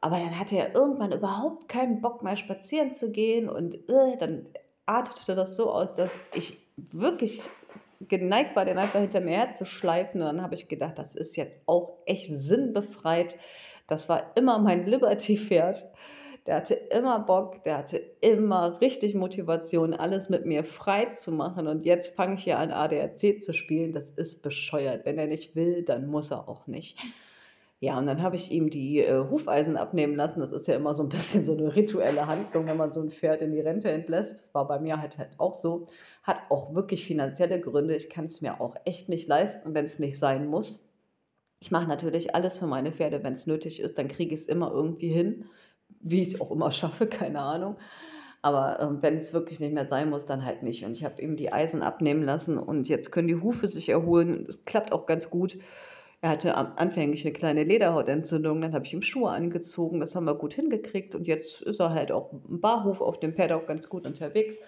[0.00, 4.44] Aber dann hatte er irgendwann überhaupt keinen Bock mehr spazieren zu gehen und äh, dann
[4.86, 7.42] artete das so aus, dass ich wirklich
[8.08, 10.22] geneigt war, den einfach hinter mir herzuschleifen.
[10.22, 13.36] Und dann habe ich gedacht, das ist jetzt auch echt sinnbefreit.
[13.86, 15.84] Das war immer mein Liberty-Pferd.
[16.46, 21.66] Der hatte immer Bock, der hatte immer richtig Motivation, alles mit mir frei zu machen.
[21.66, 23.92] Und jetzt fange ich hier an, ADAC zu spielen.
[23.92, 25.04] Das ist bescheuert.
[25.04, 26.98] Wenn er nicht will, dann muss er auch nicht.
[27.82, 30.40] Ja, und dann habe ich ihm die äh, Hufeisen abnehmen lassen.
[30.40, 33.10] Das ist ja immer so ein bisschen so eine rituelle Handlung, wenn man so ein
[33.10, 34.52] Pferd in die Rente entlässt.
[34.54, 35.86] War bei mir halt, halt auch so.
[36.22, 37.96] Hat auch wirklich finanzielle Gründe.
[37.96, 40.90] Ich kann es mir auch echt nicht leisten, wenn es nicht sein muss.
[41.60, 43.96] Ich mache natürlich alles für meine Pferde, wenn es nötig ist.
[43.96, 45.46] Dann kriege ich es immer irgendwie hin.
[46.00, 47.76] Wie ich es auch immer schaffe, keine Ahnung.
[48.42, 50.84] Aber ähm, wenn es wirklich nicht mehr sein muss, dann halt nicht.
[50.84, 54.46] Und ich habe ihm die Eisen abnehmen lassen und jetzt können die Hufe sich erholen.
[54.48, 55.58] Es klappt auch ganz gut.
[56.22, 60.34] Er hatte anfänglich eine kleine Lederhautentzündung, dann habe ich ihm Schuhe angezogen, das haben wir
[60.34, 64.06] gut hingekriegt und jetzt ist er halt auch im Barhof auf dem auch ganz gut
[64.06, 64.58] unterwegs.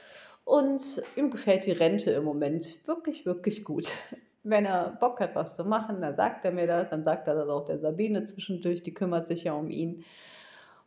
[0.45, 3.93] Und ihm gefällt die Rente im Moment wirklich, wirklich gut.
[4.45, 7.35] Wenn er Bock hat, was zu machen, dann sagt er mir das, dann sagt er
[7.35, 10.05] das auch der Sabine zwischendurch, die kümmert sich ja um ihn.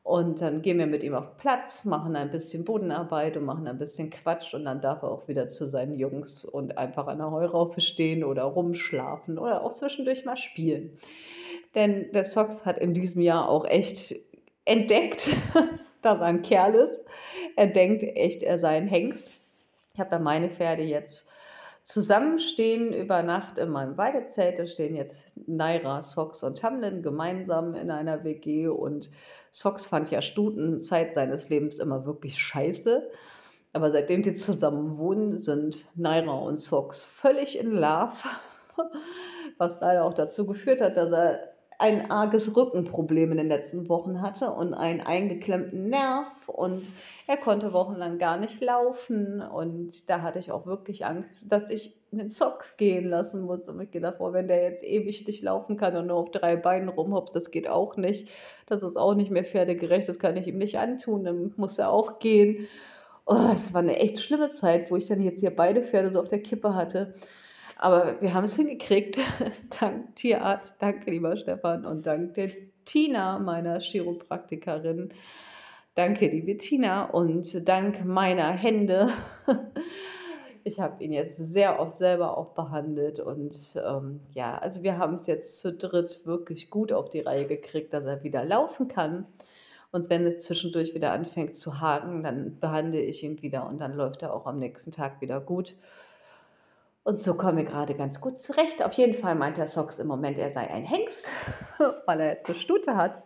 [0.06, 3.68] Und dann gehen wir mit ihm auf den Platz, machen ein bisschen Bodenarbeit und machen
[3.68, 7.18] ein bisschen Quatsch und dann darf er auch wieder zu seinen Jungs und einfach an
[7.18, 10.96] der Heuraufe stehen oder rumschlafen oder auch zwischendurch mal spielen.
[11.74, 14.13] Denn der Sox hat in diesem Jahr auch echt
[14.63, 15.36] entdeckt,
[16.04, 17.02] dass er ein Kerl ist.
[17.56, 19.32] Er denkt echt, er sei ein Hengst.
[19.96, 21.30] Ich habe da meine Pferde jetzt
[21.86, 24.58] zusammenstehen über Nacht in meinem Weidezelt.
[24.58, 29.12] Da stehen jetzt Naira, Sox und Tamlin gemeinsam in einer WG und
[29.52, 33.08] Sox fand ja Stutenzeit seines Lebens immer wirklich scheiße.
[33.71, 38.13] Aber seitdem die zusammen wohnen, sind Naira und Sox völlig in Love.
[39.60, 44.21] Was leider auch dazu geführt hat, dass er ein arges Rückenproblem in den letzten Wochen
[44.21, 46.88] hatte und einen eingeklemmten Nerv und
[47.27, 49.41] er konnte wochenlang gar nicht laufen.
[49.41, 53.67] Und da hatte ich auch wirklich Angst, dass ich einen Socks gehen lassen muss.
[53.67, 56.55] Und ich gedacht, oh, wenn der jetzt ewig nicht laufen kann und nur auf drei
[56.55, 58.29] Beinen rumhopst, das geht auch nicht,
[58.67, 61.89] das ist auch nicht mehr pferdegerecht, das kann ich ihm nicht antun, dann muss er
[61.89, 62.67] auch gehen.
[63.25, 66.19] Oh, es war eine echt schlimme Zeit, wo ich dann jetzt hier beide Pferde so
[66.21, 67.13] auf der Kippe hatte
[67.77, 69.19] aber wir haben es hingekriegt,
[69.79, 72.49] dank Tierarzt, danke lieber Stefan und dank der
[72.85, 75.09] Tina, meiner Chiropraktikerin.
[75.95, 79.09] Danke, liebe Tina, und dank meiner Hände.
[80.67, 85.13] Ich habe ihn jetzt sehr oft selber auch behandelt und ähm, ja, also wir haben
[85.13, 89.27] es jetzt zu dritt wirklich gut auf die Reihe gekriegt, dass er wieder laufen kann.
[89.91, 93.95] Und wenn es zwischendurch wieder anfängt zu haken, dann behandle ich ihn wieder und dann
[93.95, 95.75] läuft er auch am nächsten Tag wieder gut.
[97.06, 98.84] Und so kommen wir gerade ganz gut zurecht.
[98.84, 101.30] Auf jeden Fall meint der Sox im Moment, er sei ein Hengst,
[102.08, 103.22] weil er eine Stute hat.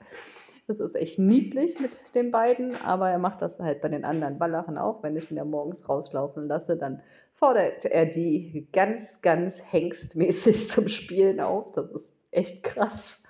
[0.68, 4.38] Das ist echt niedlich mit den beiden, aber er macht das halt bei den anderen
[4.38, 5.02] Wallachen auch.
[5.02, 7.02] Wenn ich ihn da morgens rauslaufen lasse, dann
[7.34, 11.72] fordert er die ganz, ganz hengstmäßig zum Spielen auf.
[11.72, 13.24] Das ist echt krass.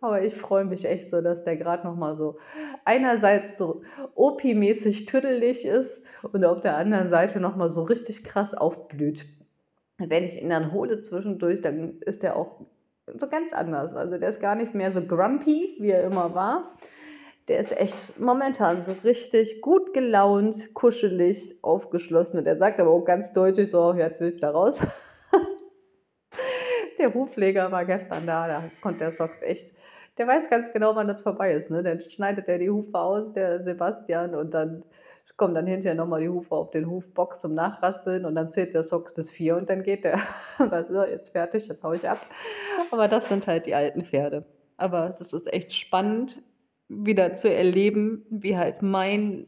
[0.00, 2.36] Aber ich freue mich echt so, dass der gerade noch mal so
[2.84, 3.82] einerseits so
[4.14, 9.26] OP-mäßig tüdelig ist und auf der anderen Seite noch mal so richtig krass aufblüht.
[9.98, 12.60] Wenn ich ihn dann hole zwischendurch, dann ist der auch
[13.14, 13.94] so ganz anders.
[13.94, 16.76] Also der ist gar nicht mehr so grumpy, wie er immer war.
[17.48, 22.40] Der ist echt momentan so richtig gut gelaunt, kuschelig, aufgeschlossen.
[22.40, 24.86] Und er sagt aber auch ganz deutlich so, jetzt will ich da raus.
[26.98, 29.72] Der Hufpfleger war gestern da, da konnte der Socks echt,
[30.18, 31.70] der weiß ganz genau, wann das vorbei ist.
[31.70, 31.82] Ne?
[31.82, 34.84] Dann schneidet er die Hufe aus, der Sebastian, und dann
[35.36, 38.82] kommt dann hinterher nochmal die Hufe auf den Hufbox zum Nachraspeln und dann zählt der
[38.82, 40.18] Socks bis vier und dann geht der.
[40.88, 42.20] so, jetzt fertig, jetzt hau ich ab.
[42.90, 44.46] Aber das sind halt die alten Pferde.
[44.78, 46.42] Aber das ist echt spannend,
[46.88, 49.46] wieder zu erleben, wie halt mein,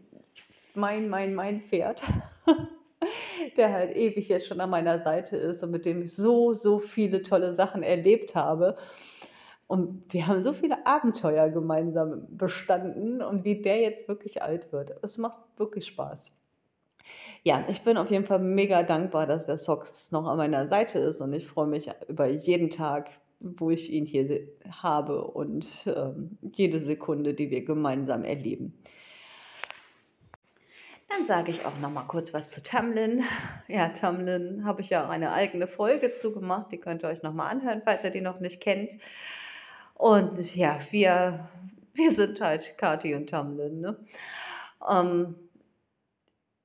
[0.74, 2.02] mein, mein, mein Pferd
[3.56, 6.78] der halt ewig jetzt schon an meiner Seite ist und mit dem ich so, so
[6.78, 8.76] viele tolle Sachen erlebt habe.
[9.66, 14.92] Und wir haben so viele Abenteuer gemeinsam bestanden und wie der jetzt wirklich alt wird.
[15.02, 16.46] Es macht wirklich Spaß.
[17.42, 20.98] Ja, ich bin auf jeden Fall mega dankbar, dass der Sox noch an meiner Seite
[20.98, 24.48] ist und ich freue mich über jeden Tag, wo ich ihn hier
[24.82, 28.74] habe und ähm, jede Sekunde, die wir gemeinsam erleben.
[31.08, 33.24] Dann sage ich auch noch mal kurz was zu Tamlin.
[33.66, 36.70] Ja, Tamlin habe ich ja eine eigene Folge zugemacht.
[36.70, 38.92] Die könnt ihr euch noch mal anhören, falls ihr die noch nicht kennt.
[39.94, 41.48] Und ja, wir,
[41.94, 43.80] wir sind halt Kati und Tamlin.
[43.80, 43.96] Ne?
[44.88, 45.34] Ähm,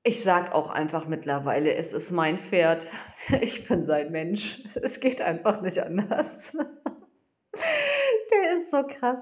[0.04, 2.88] ich sage auch einfach mittlerweile, es ist mein Pferd.
[3.42, 4.64] Ich bin sein Mensch.
[4.76, 6.58] Es geht einfach nicht anders.
[8.34, 9.22] Der ist so krass.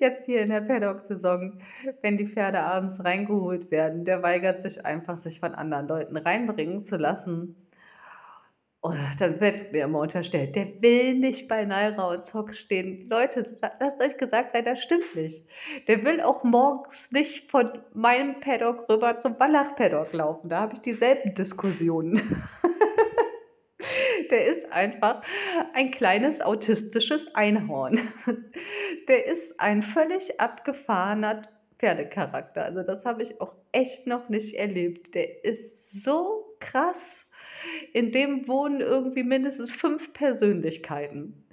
[0.00, 1.60] Jetzt hier in der Paddock-Saison,
[2.02, 6.80] wenn die Pferde abends reingeholt werden, der weigert sich einfach, sich von anderen Leuten reinbringen
[6.80, 7.56] zu lassen.
[8.82, 13.10] Und dann wird mir immer unterstellt, der will nicht bei Naira und Zock stehen.
[13.10, 13.44] Leute,
[13.78, 15.44] lasst euch gesagt sein, das stimmt nicht.
[15.86, 20.48] Der will auch morgens nicht von meinem Paddock rüber zum Wallach-Paddock laufen.
[20.48, 22.42] Da habe ich dieselben Diskussionen.
[24.30, 25.22] der ist einfach
[25.74, 28.00] ein kleines autistisches Einhorn.
[29.08, 31.42] Der ist ein völlig abgefahrener
[31.78, 32.64] Pferdecharakter.
[32.64, 35.14] Also das habe ich auch echt noch nicht erlebt.
[35.14, 37.30] Der ist so krass
[37.92, 41.44] in dem wohnen irgendwie mindestens fünf Persönlichkeiten.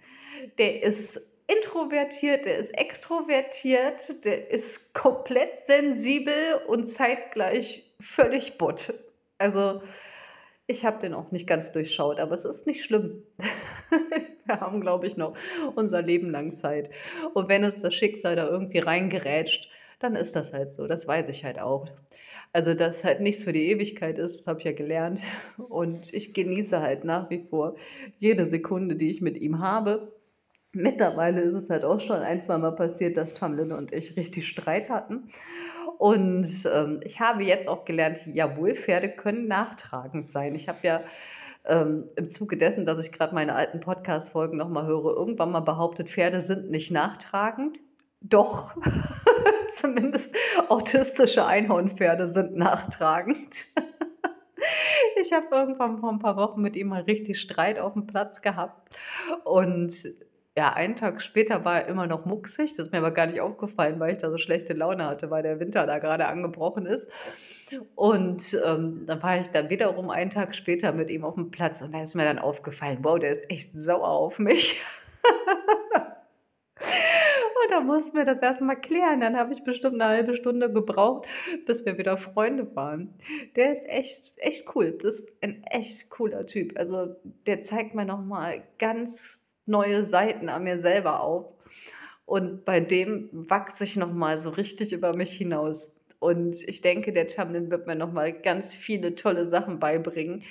[0.57, 8.93] Der ist introvertiert, der ist extrovertiert, der ist komplett sensibel und zeitgleich völlig butt.
[9.37, 9.81] Also
[10.67, 13.23] ich habe den auch nicht ganz durchschaut, aber es ist nicht schlimm.
[14.45, 15.35] Wir haben, glaube ich, noch
[15.75, 16.89] unser Leben lang Zeit.
[17.33, 20.87] Und wenn es das Schicksal da irgendwie reingerätscht, dann ist das halt so.
[20.87, 21.87] Das weiß ich halt auch.
[22.53, 25.19] Also, dass halt nichts für die Ewigkeit ist, das habe ich ja gelernt.
[25.69, 27.75] Und ich genieße halt nach wie vor
[28.17, 30.13] jede Sekunde, die ich mit ihm habe.
[30.73, 34.47] Mittlerweile ist es halt auch schon ein, zwei Mal passiert, dass Tamlin und ich richtig
[34.47, 35.29] Streit hatten.
[35.97, 40.53] Und ähm, ich habe jetzt auch gelernt, jawohl, Pferde können nachtragend sein.
[40.53, 41.01] Ich habe ja
[41.65, 46.09] ähm, im Zuge dessen, dass ich gerade meine alten Podcast-Folgen nochmal höre, irgendwann mal behauptet,
[46.09, 47.77] Pferde sind nicht nachtragend.
[48.21, 48.75] Doch.
[49.73, 50.35] Zumindest
[50.69, 53.65] autistische Einhornpferde sind nachtragend.
[55.21, 58.41] ich habe irgendwann vor ein paar Wochen mit ihm mal richtig Streit auf dem Platz
[58.41, 58.95] gehabt.
[59.43, 59.93] Und
[60.57, 62.75] ja, einen Tag später war er immer noch mucksig.
[62.75, 65.43] Das ist mir aber gar nicht aufgefallen, weil ich da so schlechte Laune hatte, weil
[65.43, 67.07] der Winter da gerade angebrochen ist.
[67.93, 71.83] Und ähm, dann war ich dann wiederum einen Tag später mit ihm auf dem Platz
[71.83, 74.81] und da ist mir dann aufgefallen, wow, der ist echt sauer auf mich.
[77.69, 79.19] da mussten wir das erstmal klären.
[79.19, 81.27] Dann habe ich bestimmt eine halbe Stunde gebraucht,
[81.67, 83.13] bis wir wieder Freunde waren.
[83.55, 84.97] Der ist echt, echt cool.
[84.99, 86.79] Das ist ein echt cooler Typ.
[86.79, 91.53] Also der zeigt mir nochmal ganz neue Seiten an mir selber auf.
[92.25, 95.95] Und bei dem wachse ich nochmal so richtig über mich hinaus.
[96.19, 100.43] Und ich denke, der Tamlin wird mir nochmal ganz viele tolle Sachen beibringen,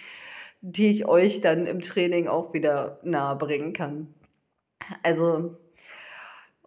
[0.61, 4.15] die ich euch dann im Training auch wieder nahe bringen kann.
[5.03, 5.59] Also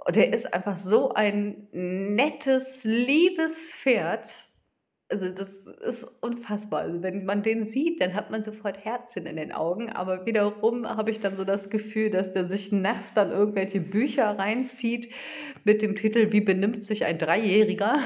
[0.09, 4.27] und er ist einfach so ein nettes, liebes Pferd.
[5.11, 6.81] Also das ist unfassbar.
[6.81, 9.89] Also wenn man den sieht, dann hat man sofort Herzchen in den Augen.
[9.89, 14.37] Aber wiederum habe ich dann so das Gefühl, dass der sich nachts dann irgendwelche Bücher
[14.37, 15.11] reinzieht
[15.63, 17.99] mit dem Titel Wie benimmt sich ein Dreijähriger?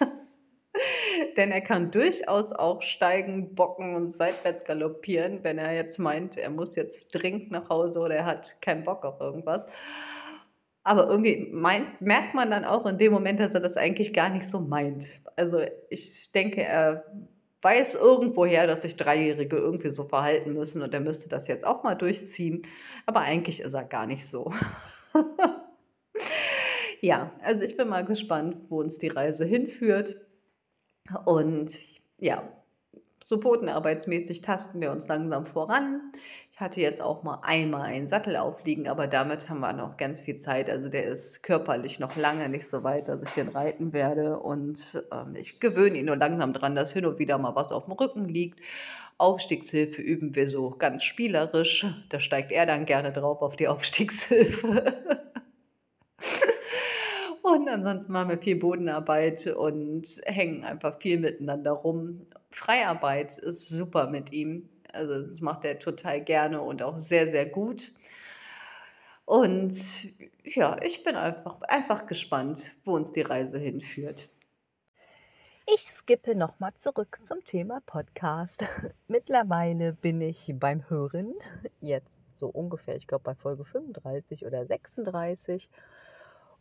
[1.36, 6.48] Denn er kann durchaus auch steigen, bocken und seitwärts galoppieren, wenn er jetzt meint, er
[6.48, 9.66] muss jetzt dringend nach Hause oder er hat keinen Bock auf irgendwas.
[10.88, 14.30] Aber irgendwie meint, merkt man dann auch in dem Moment, dass er das eigentlich gar
[14.30, 15.06] nicht so meint.
[15.36, 15.60] Also
[15.90, 17.04] ich denke, er
[17.60, 21.82] weiß irgendwoher, dass sich Dreijährige irgendwie so verhalten müssen und er müsste das jetzt auch
[21.82, 22.62] mal durchziehen.
[23.04, 24.50] Aber eigentlich ist er gar nicht so.
[27.02, 30.16] ja, also ich bin mal gespannt, wo uns die Reise hinführt.
[31.26, 31.70] Und
[32.16, 32.50] ja,
[33.26, 36.12] so bodenarbeitsmäßig tasten wir uns langsam voran.
[36.58, 40.22] Ich hatte jetzt auch mal einmal einen Sattel aufliegen, aber damit haben wir noch ganz
[40.22, 40.68] viel Zeit.
[40.68, 44.40] Also der ist körperlich noch lange nicht so weit, dass ich den reiten werde.
[44.40, 47.84] Und ähm, ich gewöhne ihn nur langsam dran, dass hin und wieder mal was auf
[47.84, 48.58] dem Rücken liegt.
[49.18, 51.86] Aufstiegshilfe üben wir so ganz spielerisch.
[52.08, 54.96] Da steigt er dann gerne drauf auf die Aufstiegshilfe.
[57.42, 62.26] und ansonsten machen wir viel Bodenarbeit und hängen einfach viel miteinander rum.
[62.50, 64.68] Freiarbeit ist super mit ihm.
[64.92, 67.92] Also das macht er total gerne und auch sehr, sehr gut.
[69.24, 69.74] Und
[70.44, 74.28] ja, ich bin einfach, einfach gespannt, wo uns die Reise hinführt.
[75.74, 78.64] Ich skippe nochmal zurück zum Thema Podcast.
[79.06, 81.34] Mittlerweile bin ich beim Hören,
[81.80, 85.68] jetzt so ungefähr, ich glaube bei Folge 35 oder 36.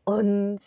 [0.04, 0.60] Und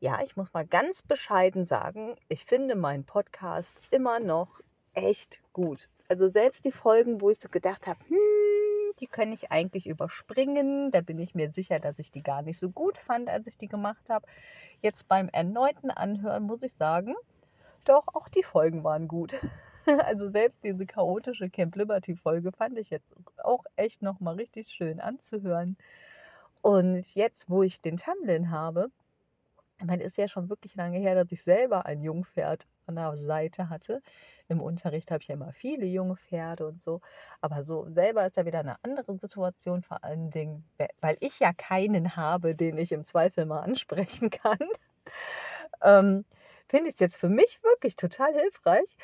[0.00, 4.60] ja, ich muss mal ganz bescheiden sagen, ich finde meinen Podcast immer noch
[4.96, 5.88] echt gut.
[6.08, 8.16] Also selbst die Folgen, wo ich so gedacht habe, hm,
[8.98, 10.90] die kann ich eigentlich überspringen.
[10.90, 13.58] Da bin ich mir sicher, dass ich die gar nicht so gut fand, als ich
[13.58, 14.26] die gemacht habe.
[14.82, 17.14] Jetzt beim erneuten Anhören muss ich sagen,
[17.84, 19.34] doch, auch die Folgen waren gut.
[20.04, 24.98] Also selbst diese chaotische Camp Liberty Folge fand ich jetzt auch echt nochmal richtig schön
[24.98, 25.76] anzuhören.
[26.60, 28.90] Und jetzt, wo ich den Tamlin habe,
[29.78, 33.16] ich meine, ist ja schon wirklich lange her, dass ich selber ein Jungpferd an der
[33.16, 34.00] Seite hatte.
[34.48, 37.00] Im Unterricht habe ich ja immer viele junge Pferde und so.
[37.40, 40.64] Aber so selber ist ja wieder eine andere Situation, vor allen Dingen,
[41.00, 44.58] weil ich ja keinen habe, den ich im Zweifel mal ansprechen kann.
[45.82, 46.24] ähm,
[46.68, 48.96] Finde ich es jetzt für mich wirklich total hilfreich,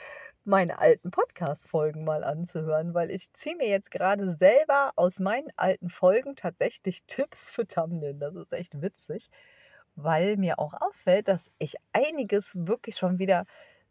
[0.44, 5.88] meine alten Podcast-Folgen mal anzuhören, weil ich ziehe mir jetzt gerade selber aus meinen alten
[5.88, 8.14] Folgen tatsächlich Tipps für Thumbnail.
[8.14, 9.30] Das ist echt witzig,
[9.96, 13.44] weil mir auch auffällt, dass ich einiges wirklich schon wieder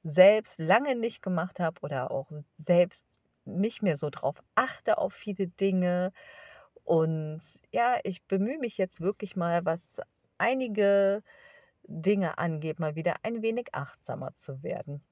[0.03, 5.47] selbst lange nicht gemacht habe oder auch selbst nicht mehr so drauf achte auf viele
[5.47, 6.11] Dinge.
[6.83, 7.41] Und
[7.71, 9.97] ja, ich bemühe mich jetzt wirklich mal, was
[10.37, 11.23] einige
[11.83, 15.03] Dinge angeht, mal wieder ein wenig achtsamer zu werden.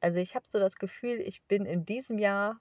[0.00, 2.60] Also ich habe so das Gefühl, ich bin in diesem Jahr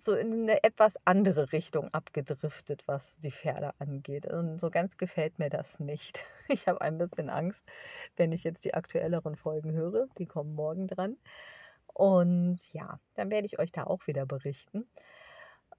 [0.00, 4.26] so in eine etwas andere Richtung abgedriftet, was die Pferde angeht.
[4.26, 6.20] Und so ganz gefällt mir das nicht.
[6.50, 7.66] Ich habe ein bisschen Angst,
[8.16, 10.06] wenn ich jetzt die aktuelleren Folgen höre.
[10.16, 11.18] Die kommen morgen dran.
[11.92, 14.88] Und ja, dann werde ich euch da auch wieder berichten.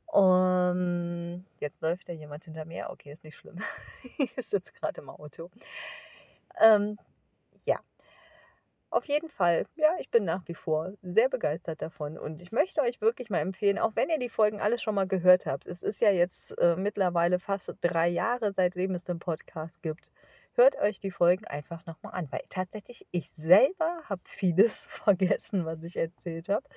[0.05, 2.91] Und jetzt läuft da jemand hinter mir.
[2.91, 3.63] Okay, ist nicht schlimm.
[4.19, 5.49] ich sitze gerade im Auto.
[6.61, 6.99] Ähm,
[8.91, 12.81] auf jeden Fall, ja, ich bin nach wie vor sehr begeistert davon und ich möchte
[12.81, 15.83] euch wirklich mal empfehlen, auch wenn ihr die Folgen alle schon mal gehört habt, es
[15.83, 20.09] ist ja jetzt äh, mittlerweile fast drei Jahre, seitdem es den Podcast gibt,
[20.53, 25.83] hört euch die Folgen einfach nochmal an, weil tatsächlich ich selber habe vieles vergessen, was
[25.83, 26.67] ich erzählt habe.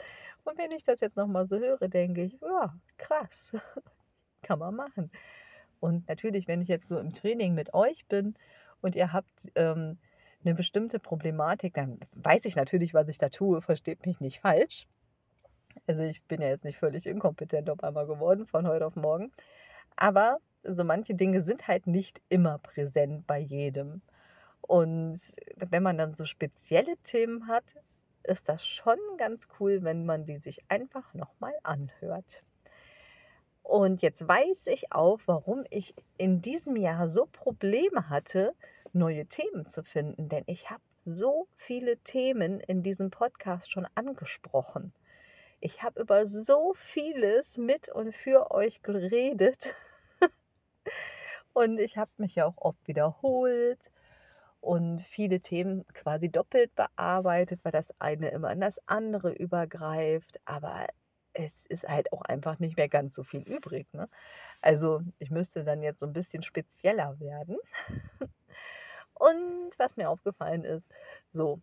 [0.45, 3.53] Und wenn ich das jetzt nochmal so höre, denke ich, ja, krass,
[4.43, 5.11] kann man machen.
[5.81, 8.35] Und natürlich, wenn ich jetzt so im Training mit euch bin
[8.83, 9.51] und ihr habt...
[9.55, 9.99] Ähm,
[10.45, 14.87] eine bestimmte Problematik, dann weiß ich natürlich, was ich da tue, versteht mich nicht falsch.
[15.87, 19.33] Also ich bin ja jetzt nicht völlig inkompetent auf einmal geworden von heute auf morgen.
[19.97, 24.03] Aber so manche Dinge sind halt nicht immer präsent bei jedem.
[24.61, 25.19] Und
[25.57, 27.65] wenn man dann so spezielle Themen hat,
[28.23, 32.45] ist das schon ganz cool, wenn man die sich einfach nochmal anhört.
[33.63, 38.55] Und jetzt weiß ich auch, warum ich in diesem Jahr so Probleme hatte,
[38.93, 44.93] neue Themen zu finden, denn ich habe so viele Themen in diesem Podcast schon angesprochen.
[45.61, 49.75] Ich habe über so vieles mit und für euch geredet
[51.53, 53.91] und ich habe mich ja auch oft wiederholt
[54.63, 60.41] und viele Themen quasi doppelt bearbeitet, weil das eine immer in das andere übergreift.
[60.45, 60.87] Aber
[61.33, 63.93] es ist halt auch einfach nicht mehr ganz so viel übrig.
[63.93, 64.09] Ne?
[64.61, 67.59] Also ich müsste dann jetzt so ein bisschen spezieller werden.
[69.23, 70.85] Und was mir aufgefallen ist,
[71.33, 71.61] so,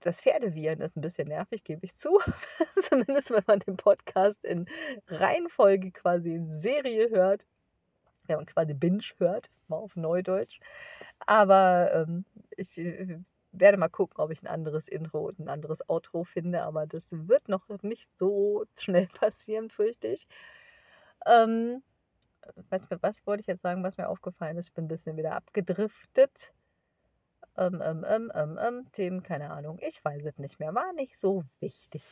[0.00, 2.18] das Pferdeviren ist ein bisschen nervig, gebe ich zu.
[2.82, 4.64] Zumindest wenn man den Podcast in
[5.08, 7.46] Reihenfolge quasi in Serie hört.
[8.24, 10.58] Wenn man quasi Binge hört, mal auf Neudeutsch.
[11.26, 12.24] Aber ähm,
[12.56, 13.18] ich äh,
[13.50, 16.62] werde mal gucken, ob ich ein anderes Intro und ein anderes Outro finde.
[16.62, 20.26] Aber das wird noch nicht so schnell passieren, fürchte ich.
[21.26, 21.82] Ähm,
[22.70, 24.68] was, was wollte ich jetzt sagen, was mir aufgefallen ist?
[24.68, 26.54] Ich bin ein bisschen wieder abgedriftet.
[27.56, 29.78] Ähm, ähm, ähm, ähm, ähm, Themen, keine Ahnung.
[29.82, 30.74] Ich weiß es nicht mehr.
[30.74, 32.02] War nicht so wichtig.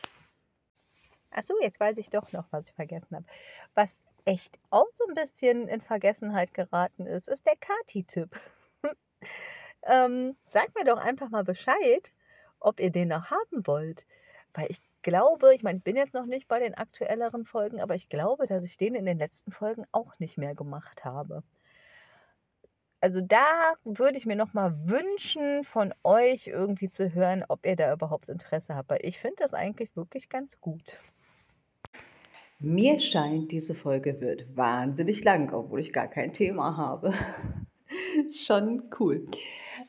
[1.31, 3.27] Achso, jetzt weiß ich doch noch, was ich vergessen habe.
[3.75, 8.39] Was echt auch so ein bisschen in Vergessenheit geraten ist, ist der Kati-Tipp.
[9.85, 12.13] ähm, sagt mir doch einfach mal Bescheid,
[12.59, 14.07] ob ihr den noch haben wollt.
[14.55, 17.95] Weil ich glaube, ich meine, ich bin jetzt noch nicht bei den aktuelleren Folgen, aber
[17.95, 21.43] ich glaube, dass ich den in den letzten Folgen auch nicht mehr gemacht habe.
[23.01, 27.77] Also da würde ich mir noch mal wünschen, von euch irgendwie zu hören, ob ihr
[27.77, 28.91] da überhaupt Interesse habt.
[28.91, 30.99] Weil ich finde das eigentlich wirklich ganz gut.
[32.59, 37.15] Mir scheint, diese Folge wird wahnsinnig lang, obwohl ich gar kein Thema habe.
[38.31, 39.27] Schon cool.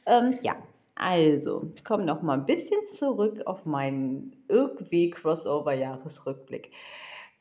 [0.05, 0.55] Ähm, ja,
[0.95, 6.71] also, ich komme noch mal ein bisschen zurück auf meinen irgendwie Crossover-Jahresrückblick.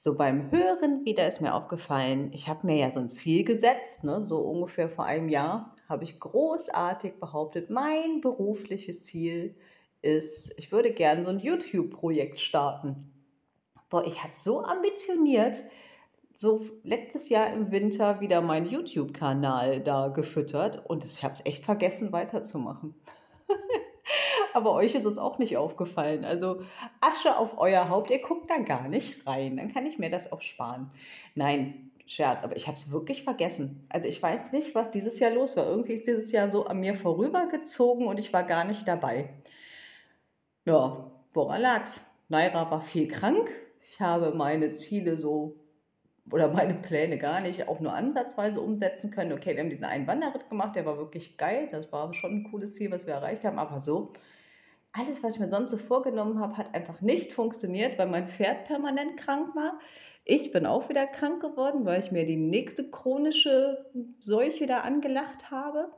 [0.02, 4.02] So beim Hören wieder ist mir aufgefallen, ich habe mir ja so ein Ziel gesetzt,
[4.02, 9.54] ne, so ungefähr vor einem Jahr habe ich großartig behauptet, mein berufliches Ziel
[10.00, 13.12] ist, ich würde gerne so ein YouTube-Projekt starten.
[13.90, 15.64] Boah, ich habe so ambitioniert,
[16.32, 21.66] so letztes Jahr im Winter wieder meinen YouTube-Kanal da gefüttert und ich habe es echt
[21.66, 22.94] vergessen weiterzumachen.
[24.54, 26.24] Aber euch ist es auch nicht aufgefallen.
[26.24, 26.62] Also
[27.00, 29.56] Asche auf euer Haupt, ihr guckt da gar nicht rein.
[29.56, 30.88] Dann kann ich mir das auch sparen.
[31.34, 33.86] Nein, Scherz, aber ich habe es wirklich vergessen.
[33.88, 35.66] Also ich weiß nicht, was dieses Jahr los war.
[35.66, 39.30] Irgendwie ist dieses Jahr so an mir vorübergezogen und ich war gar nicht dabei.
[40.66, 42.04] Ja, woran lag's?
[42.28, 43.50] Naira war viel krank.
[43.88, 45.56] Ich habe meine Ziele so
[46.32, 49.32] oder meine Pläne gar nicht auch nur ansatzweise umsetzen können.
[49.32, 51.68] Okay, wir haben diesen einen Wanderritt gemacht, der war wirklich geil.
[51.70, 53.58] Das war schon ein cooles Ziel, was wir erreicht haben.
[53.58, 54.12] Aber so
[54.92, 58.64] alles, was ich mir sonst so vorgenommen habe, hat einfach nicht funktioniert, weil mein Pferd
[58.64, 59.78] permanent krank war.
[60.24, 63.86] Ich bin auch wieder krank geworden, weil ich mir die nächste chronische
[64.18, 65.90] Seuche da angelacht habe.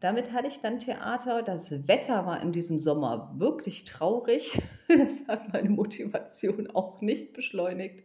[0.00, 1.42] Damit hatte ich dann Theater.
[1.42, 4.60] Das Wetter war in diesem Sommer wirklich traurig.
[4.88, 8.04] Das hat meine Motivation auch nicht beschleunigt.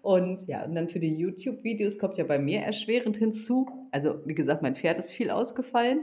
[0.00, 3.68] Und ja, und dann für die YouTube-Videos kommt ja bei mir erschwerend hinzu.
[3.92, 6.00] Also, wie gesagt, mein Pferd ist viel ausgefallen.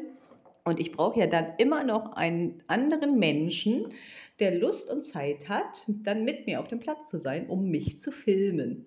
[0.63, 3.93] Und ich brauche ja dann immer noch einen anderen Menschen,
[4.39, 7.99] der Lust und Zeit hat, dann mit mir auf dem Platz zu sein, um mich
[7.99, 8.85] zu filmen.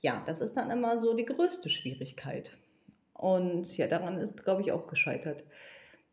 [0.00, 2.56] Ja, das ist dann immer so die größte Schwierigkeit.
[3.12, 5.44] Und ja, daran ist, glaube ich, auch gescheitert.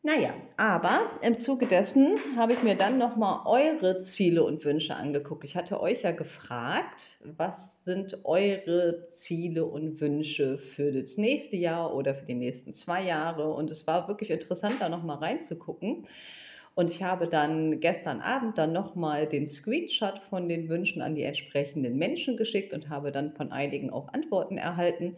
[0.03, 5.43] Naja, aber im Zuge dessen habe ich mir dann nochmal eure Ziele und Wünsche angeguckt.
[5.43, 11.93] Ich hatte euch ja gefragt, was sind eure Ziele und Wünsche für das nächste Jahr
[11.93, 13.51] oder für die nächsten zwei Jahre?
[13.53, 16.05] Und es war wirklich interessant, da nochmal reinzugucken.
[16.75, 21.23] Und ich habe dann gestern Abend dann nochmal den Screenshot von den Wünschen an die
[21.23, 25.17] entsprechenden Menschen geschickt und habe dann von einigen auch Antworten erhalten.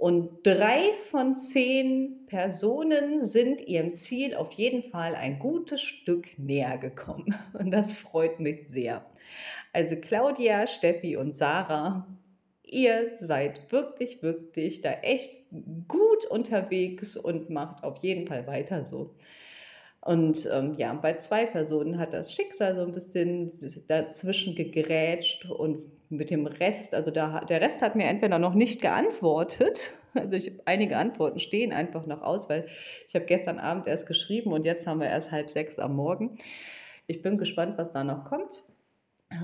[0.00, 6.78] Und drei von zehn Personen sind ihrem Ziel auf jeden Fall ein gutes Stück näher
[6.78, 7.34] gekommen.
[7.52, 9.04] Und das freut mich sehr.
[9.74, 12.06] Also Claudia, Steffi und Sarah,
[12.64, 15.32] ihr seid wirklich, wirklich da echt
[15.86, 19.14] gut unterwegs und macht auf jeden Fall weiter so.
[20.02, 23.50] Und ähm, ja, bei zwei Personen hat das Schicksal so ein bisschen
[23.86, 28.80] dazwischen gegrätscht und mit dem Rest, also da, der Rest hat mir entweder noch nicht
[28.80, 32.66] geantwortet, also ich, einige Antworten stehen einfach noch aus, weil
[33.06, 36.38] ich habe gestern Abend erst geschrieben und jetzt haben wir erst halb sechs am Morgen.
[37.06, 38.62] Ich bin gespannt, was da noch kommt.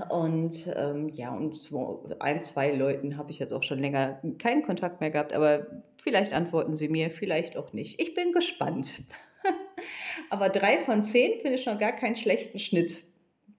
[0.09, 4.63] Und ähm, ja, und so ein, zwei Leuten habe ich jetzt auch schon länger keinen
[4.63, 8.01] Kontakt mehr gehabt, aber vielleicht antworten sie mir, vielleicht auch nicht.
[8.01, 9.03] Ich bin gespannt.
[10.29, 13.03] Aber drei von zehn finde ich schon gar keinen schlechten Schnitt.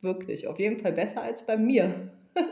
[0.01, 0.47] Wirklich.
[0.47, 2.13] Auf jeden Fall besser als bei mir.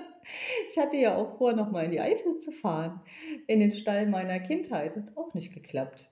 [0.68, 3.00] Ich hatte ja auch vor, nochmal in die Eifel zu fahren.
[3.46, 4.96] In den Stall meiner Kindheit.
[4.96, 6.10] Hat auch nicht geklappt.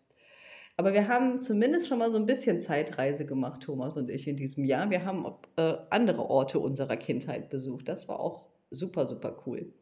[0.77, 4.37] Aber wir haben zumindest schon mal so ein bisschen Zeitreise gemacht, Thomas und ich, in
[4.37, 4.89] diesem Jahr.
[4.91, 5.27] Wir haben
[5.57, 7.89] äh, andere Orte unserer Kindheit besucht.
[7.89, 9.73] Das war auch super, super cool.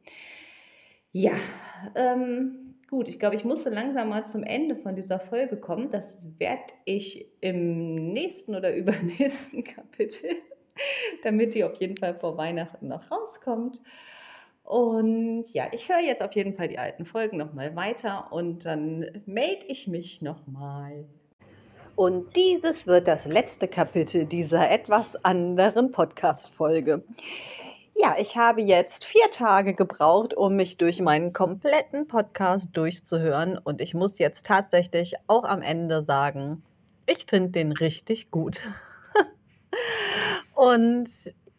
[1.13, 1.33] Ja,
[1.95, 5.89] ähm, Gut, ich glaube, ich muss so langsam mal zum Ende von dieser Folge kommen.
[5.89, 10.33] Das werde ich im nächsten oder übernächsten Kapitel,
[11.23, 13.81] damit die auf jeden Fall vor Weihnachten noch rauskommt.
[14.63, 19.07] Und ja, ich höre jetzt auf jeden Fall die alten Folgen nochmal weiter und dann
[19.25, 21.07] melde ich mich nochmal.
[21.97, 27.03] Und dieses wird das letzte Kapitel dieser etwas anderen Podcast-Folge.
[27.95, 33.59] Ja, ich habe jetzt vier Tage gebraucht, um mich durch meinen kompletten Podcast durchzuhören.
[33.59, 36.63] Und ich muss jetzt tatsächlich auch am Ende sagen,
[37.07, 38.63] ich finde den richtig gut.
[40.55, 41.11] Und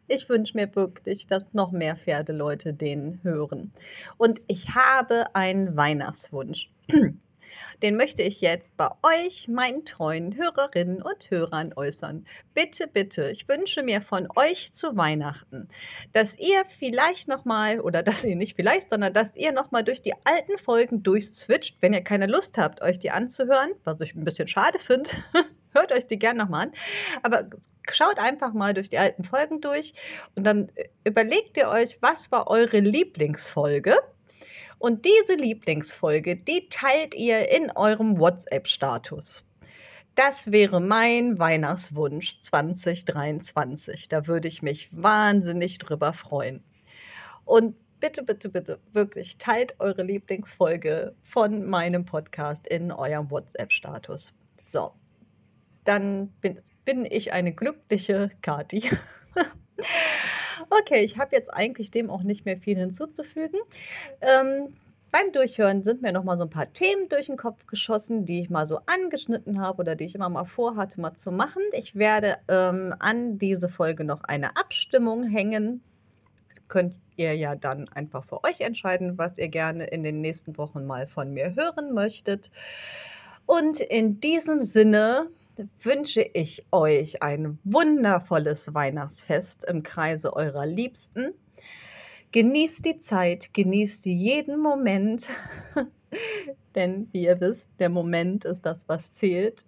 [0.07, 3.71] ich wünsche mir wirklich, dass noch mehr Pferdeleute den hören.
[4.17, 6.71] Und ich habe einen Weihnachtswunsch.
[7.83, 12.25] Den möchte ich jetzt bei euch, meinen treuen Hörerinnen und Hörern äußern.
[12.53, 15.67] Bitte, bitte, ich wünsche mir von euch zu Weihnachten,
[16.13, 20.13] dass ihr vielleicht nochmal, oder dass ihr nicht vielleicht, sondern dass ihr nochmal durch die
[20.23, 24.47] alten Folgen durchswitcht, wenn ihr keine Lust habt, euch die anzuhören, was ich ein bisschen
[24.47, 25.09] schade finde.
[25.73, 26.73] Hört euch die gerne nochmal an.
[27.21, 27.49] Aber
[27.91, 29.93] schaut einfach mal durch die alten Folgen durch
[30.35, 33.97] und dann äh, überlegt ihr euch, was war eure Lieblingsfolge?
[34.83, 39.49] Und diese Lieblingsfolge, die teilt ihr in eurem WhatsApp-Status.
[40.13, 44.09] Das wäre mein Weihnachtswunsch 2023.
[44.09, 46.65] Da würde ich mich wahnsinnig drüber freuen.
[47.45, 54.37] Und bitte, bitte, bitte, wirklich teilt eure Lieblingsfolge von meinem Podcast in eurem WhatsApp-Status.
[54.59, 54.91] So,
[55.85, 58.89] dann bin, bin ich eine glückliche Kati.
[60.79, 63.59] Okay, ich habe jetzt eigentlich dem auch nicht mehr viel hinzuzufügen.
[64.21, 64.73] Ähm,
[65.11, 68.41] beim Durchhören sind mir noch mal so ein paar Themen durch den Kopf geschossen, die
[68.41, 71.61] ich mal so angeschnitten habe oder die ich immer mal vorhatte, mal zu machen.
[71.73, 75.83] Ich werde ähm, an diese Folge noch eine Abstimmung hängen.
[76.67, 80.87] Könnt ihr ja dann einfach für euch entscheiden, was ihr gerne in den nächsten Wochen
[80.87, 82.49] mal von mir hören möchtet.
[83.45, 85.27] Und in diesem Sinne
[85.81, 91.33] wünsche ich euch ein wundervolles Weihnachtsfest im Kreise eurer Liebsten.
[92.31, 95.29] Genießt die Zeit, genießt jeden Moment,
[96.75, 99.65] denn wie ihr wisst, der Moment ist das, was zählt.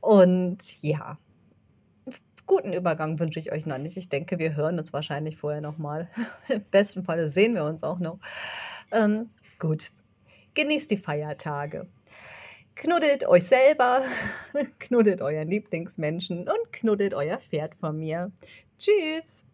[0.00, 1.18] Und ja,
[2.46, 3.96] guten Übergang wünsche ich euch noch nicht.
[3.96, 6.08] Ich denke, wir hören uns wahrscheinlich vorher nochmal.
[6.48, 8.18] Im besten Falle sehen wir uns auch noch.
[8.92, 9.90] Ähm, gut,
[10.54, 11.88] genießt die Feiertage.
[12.76, 14.04] Knuddelt euch selber,
[14.78, 18.30] knuddelt euren Lieblingsmenschen und knuddelt euer Pferd von mir.
[18.78, 19.46] Tschüss!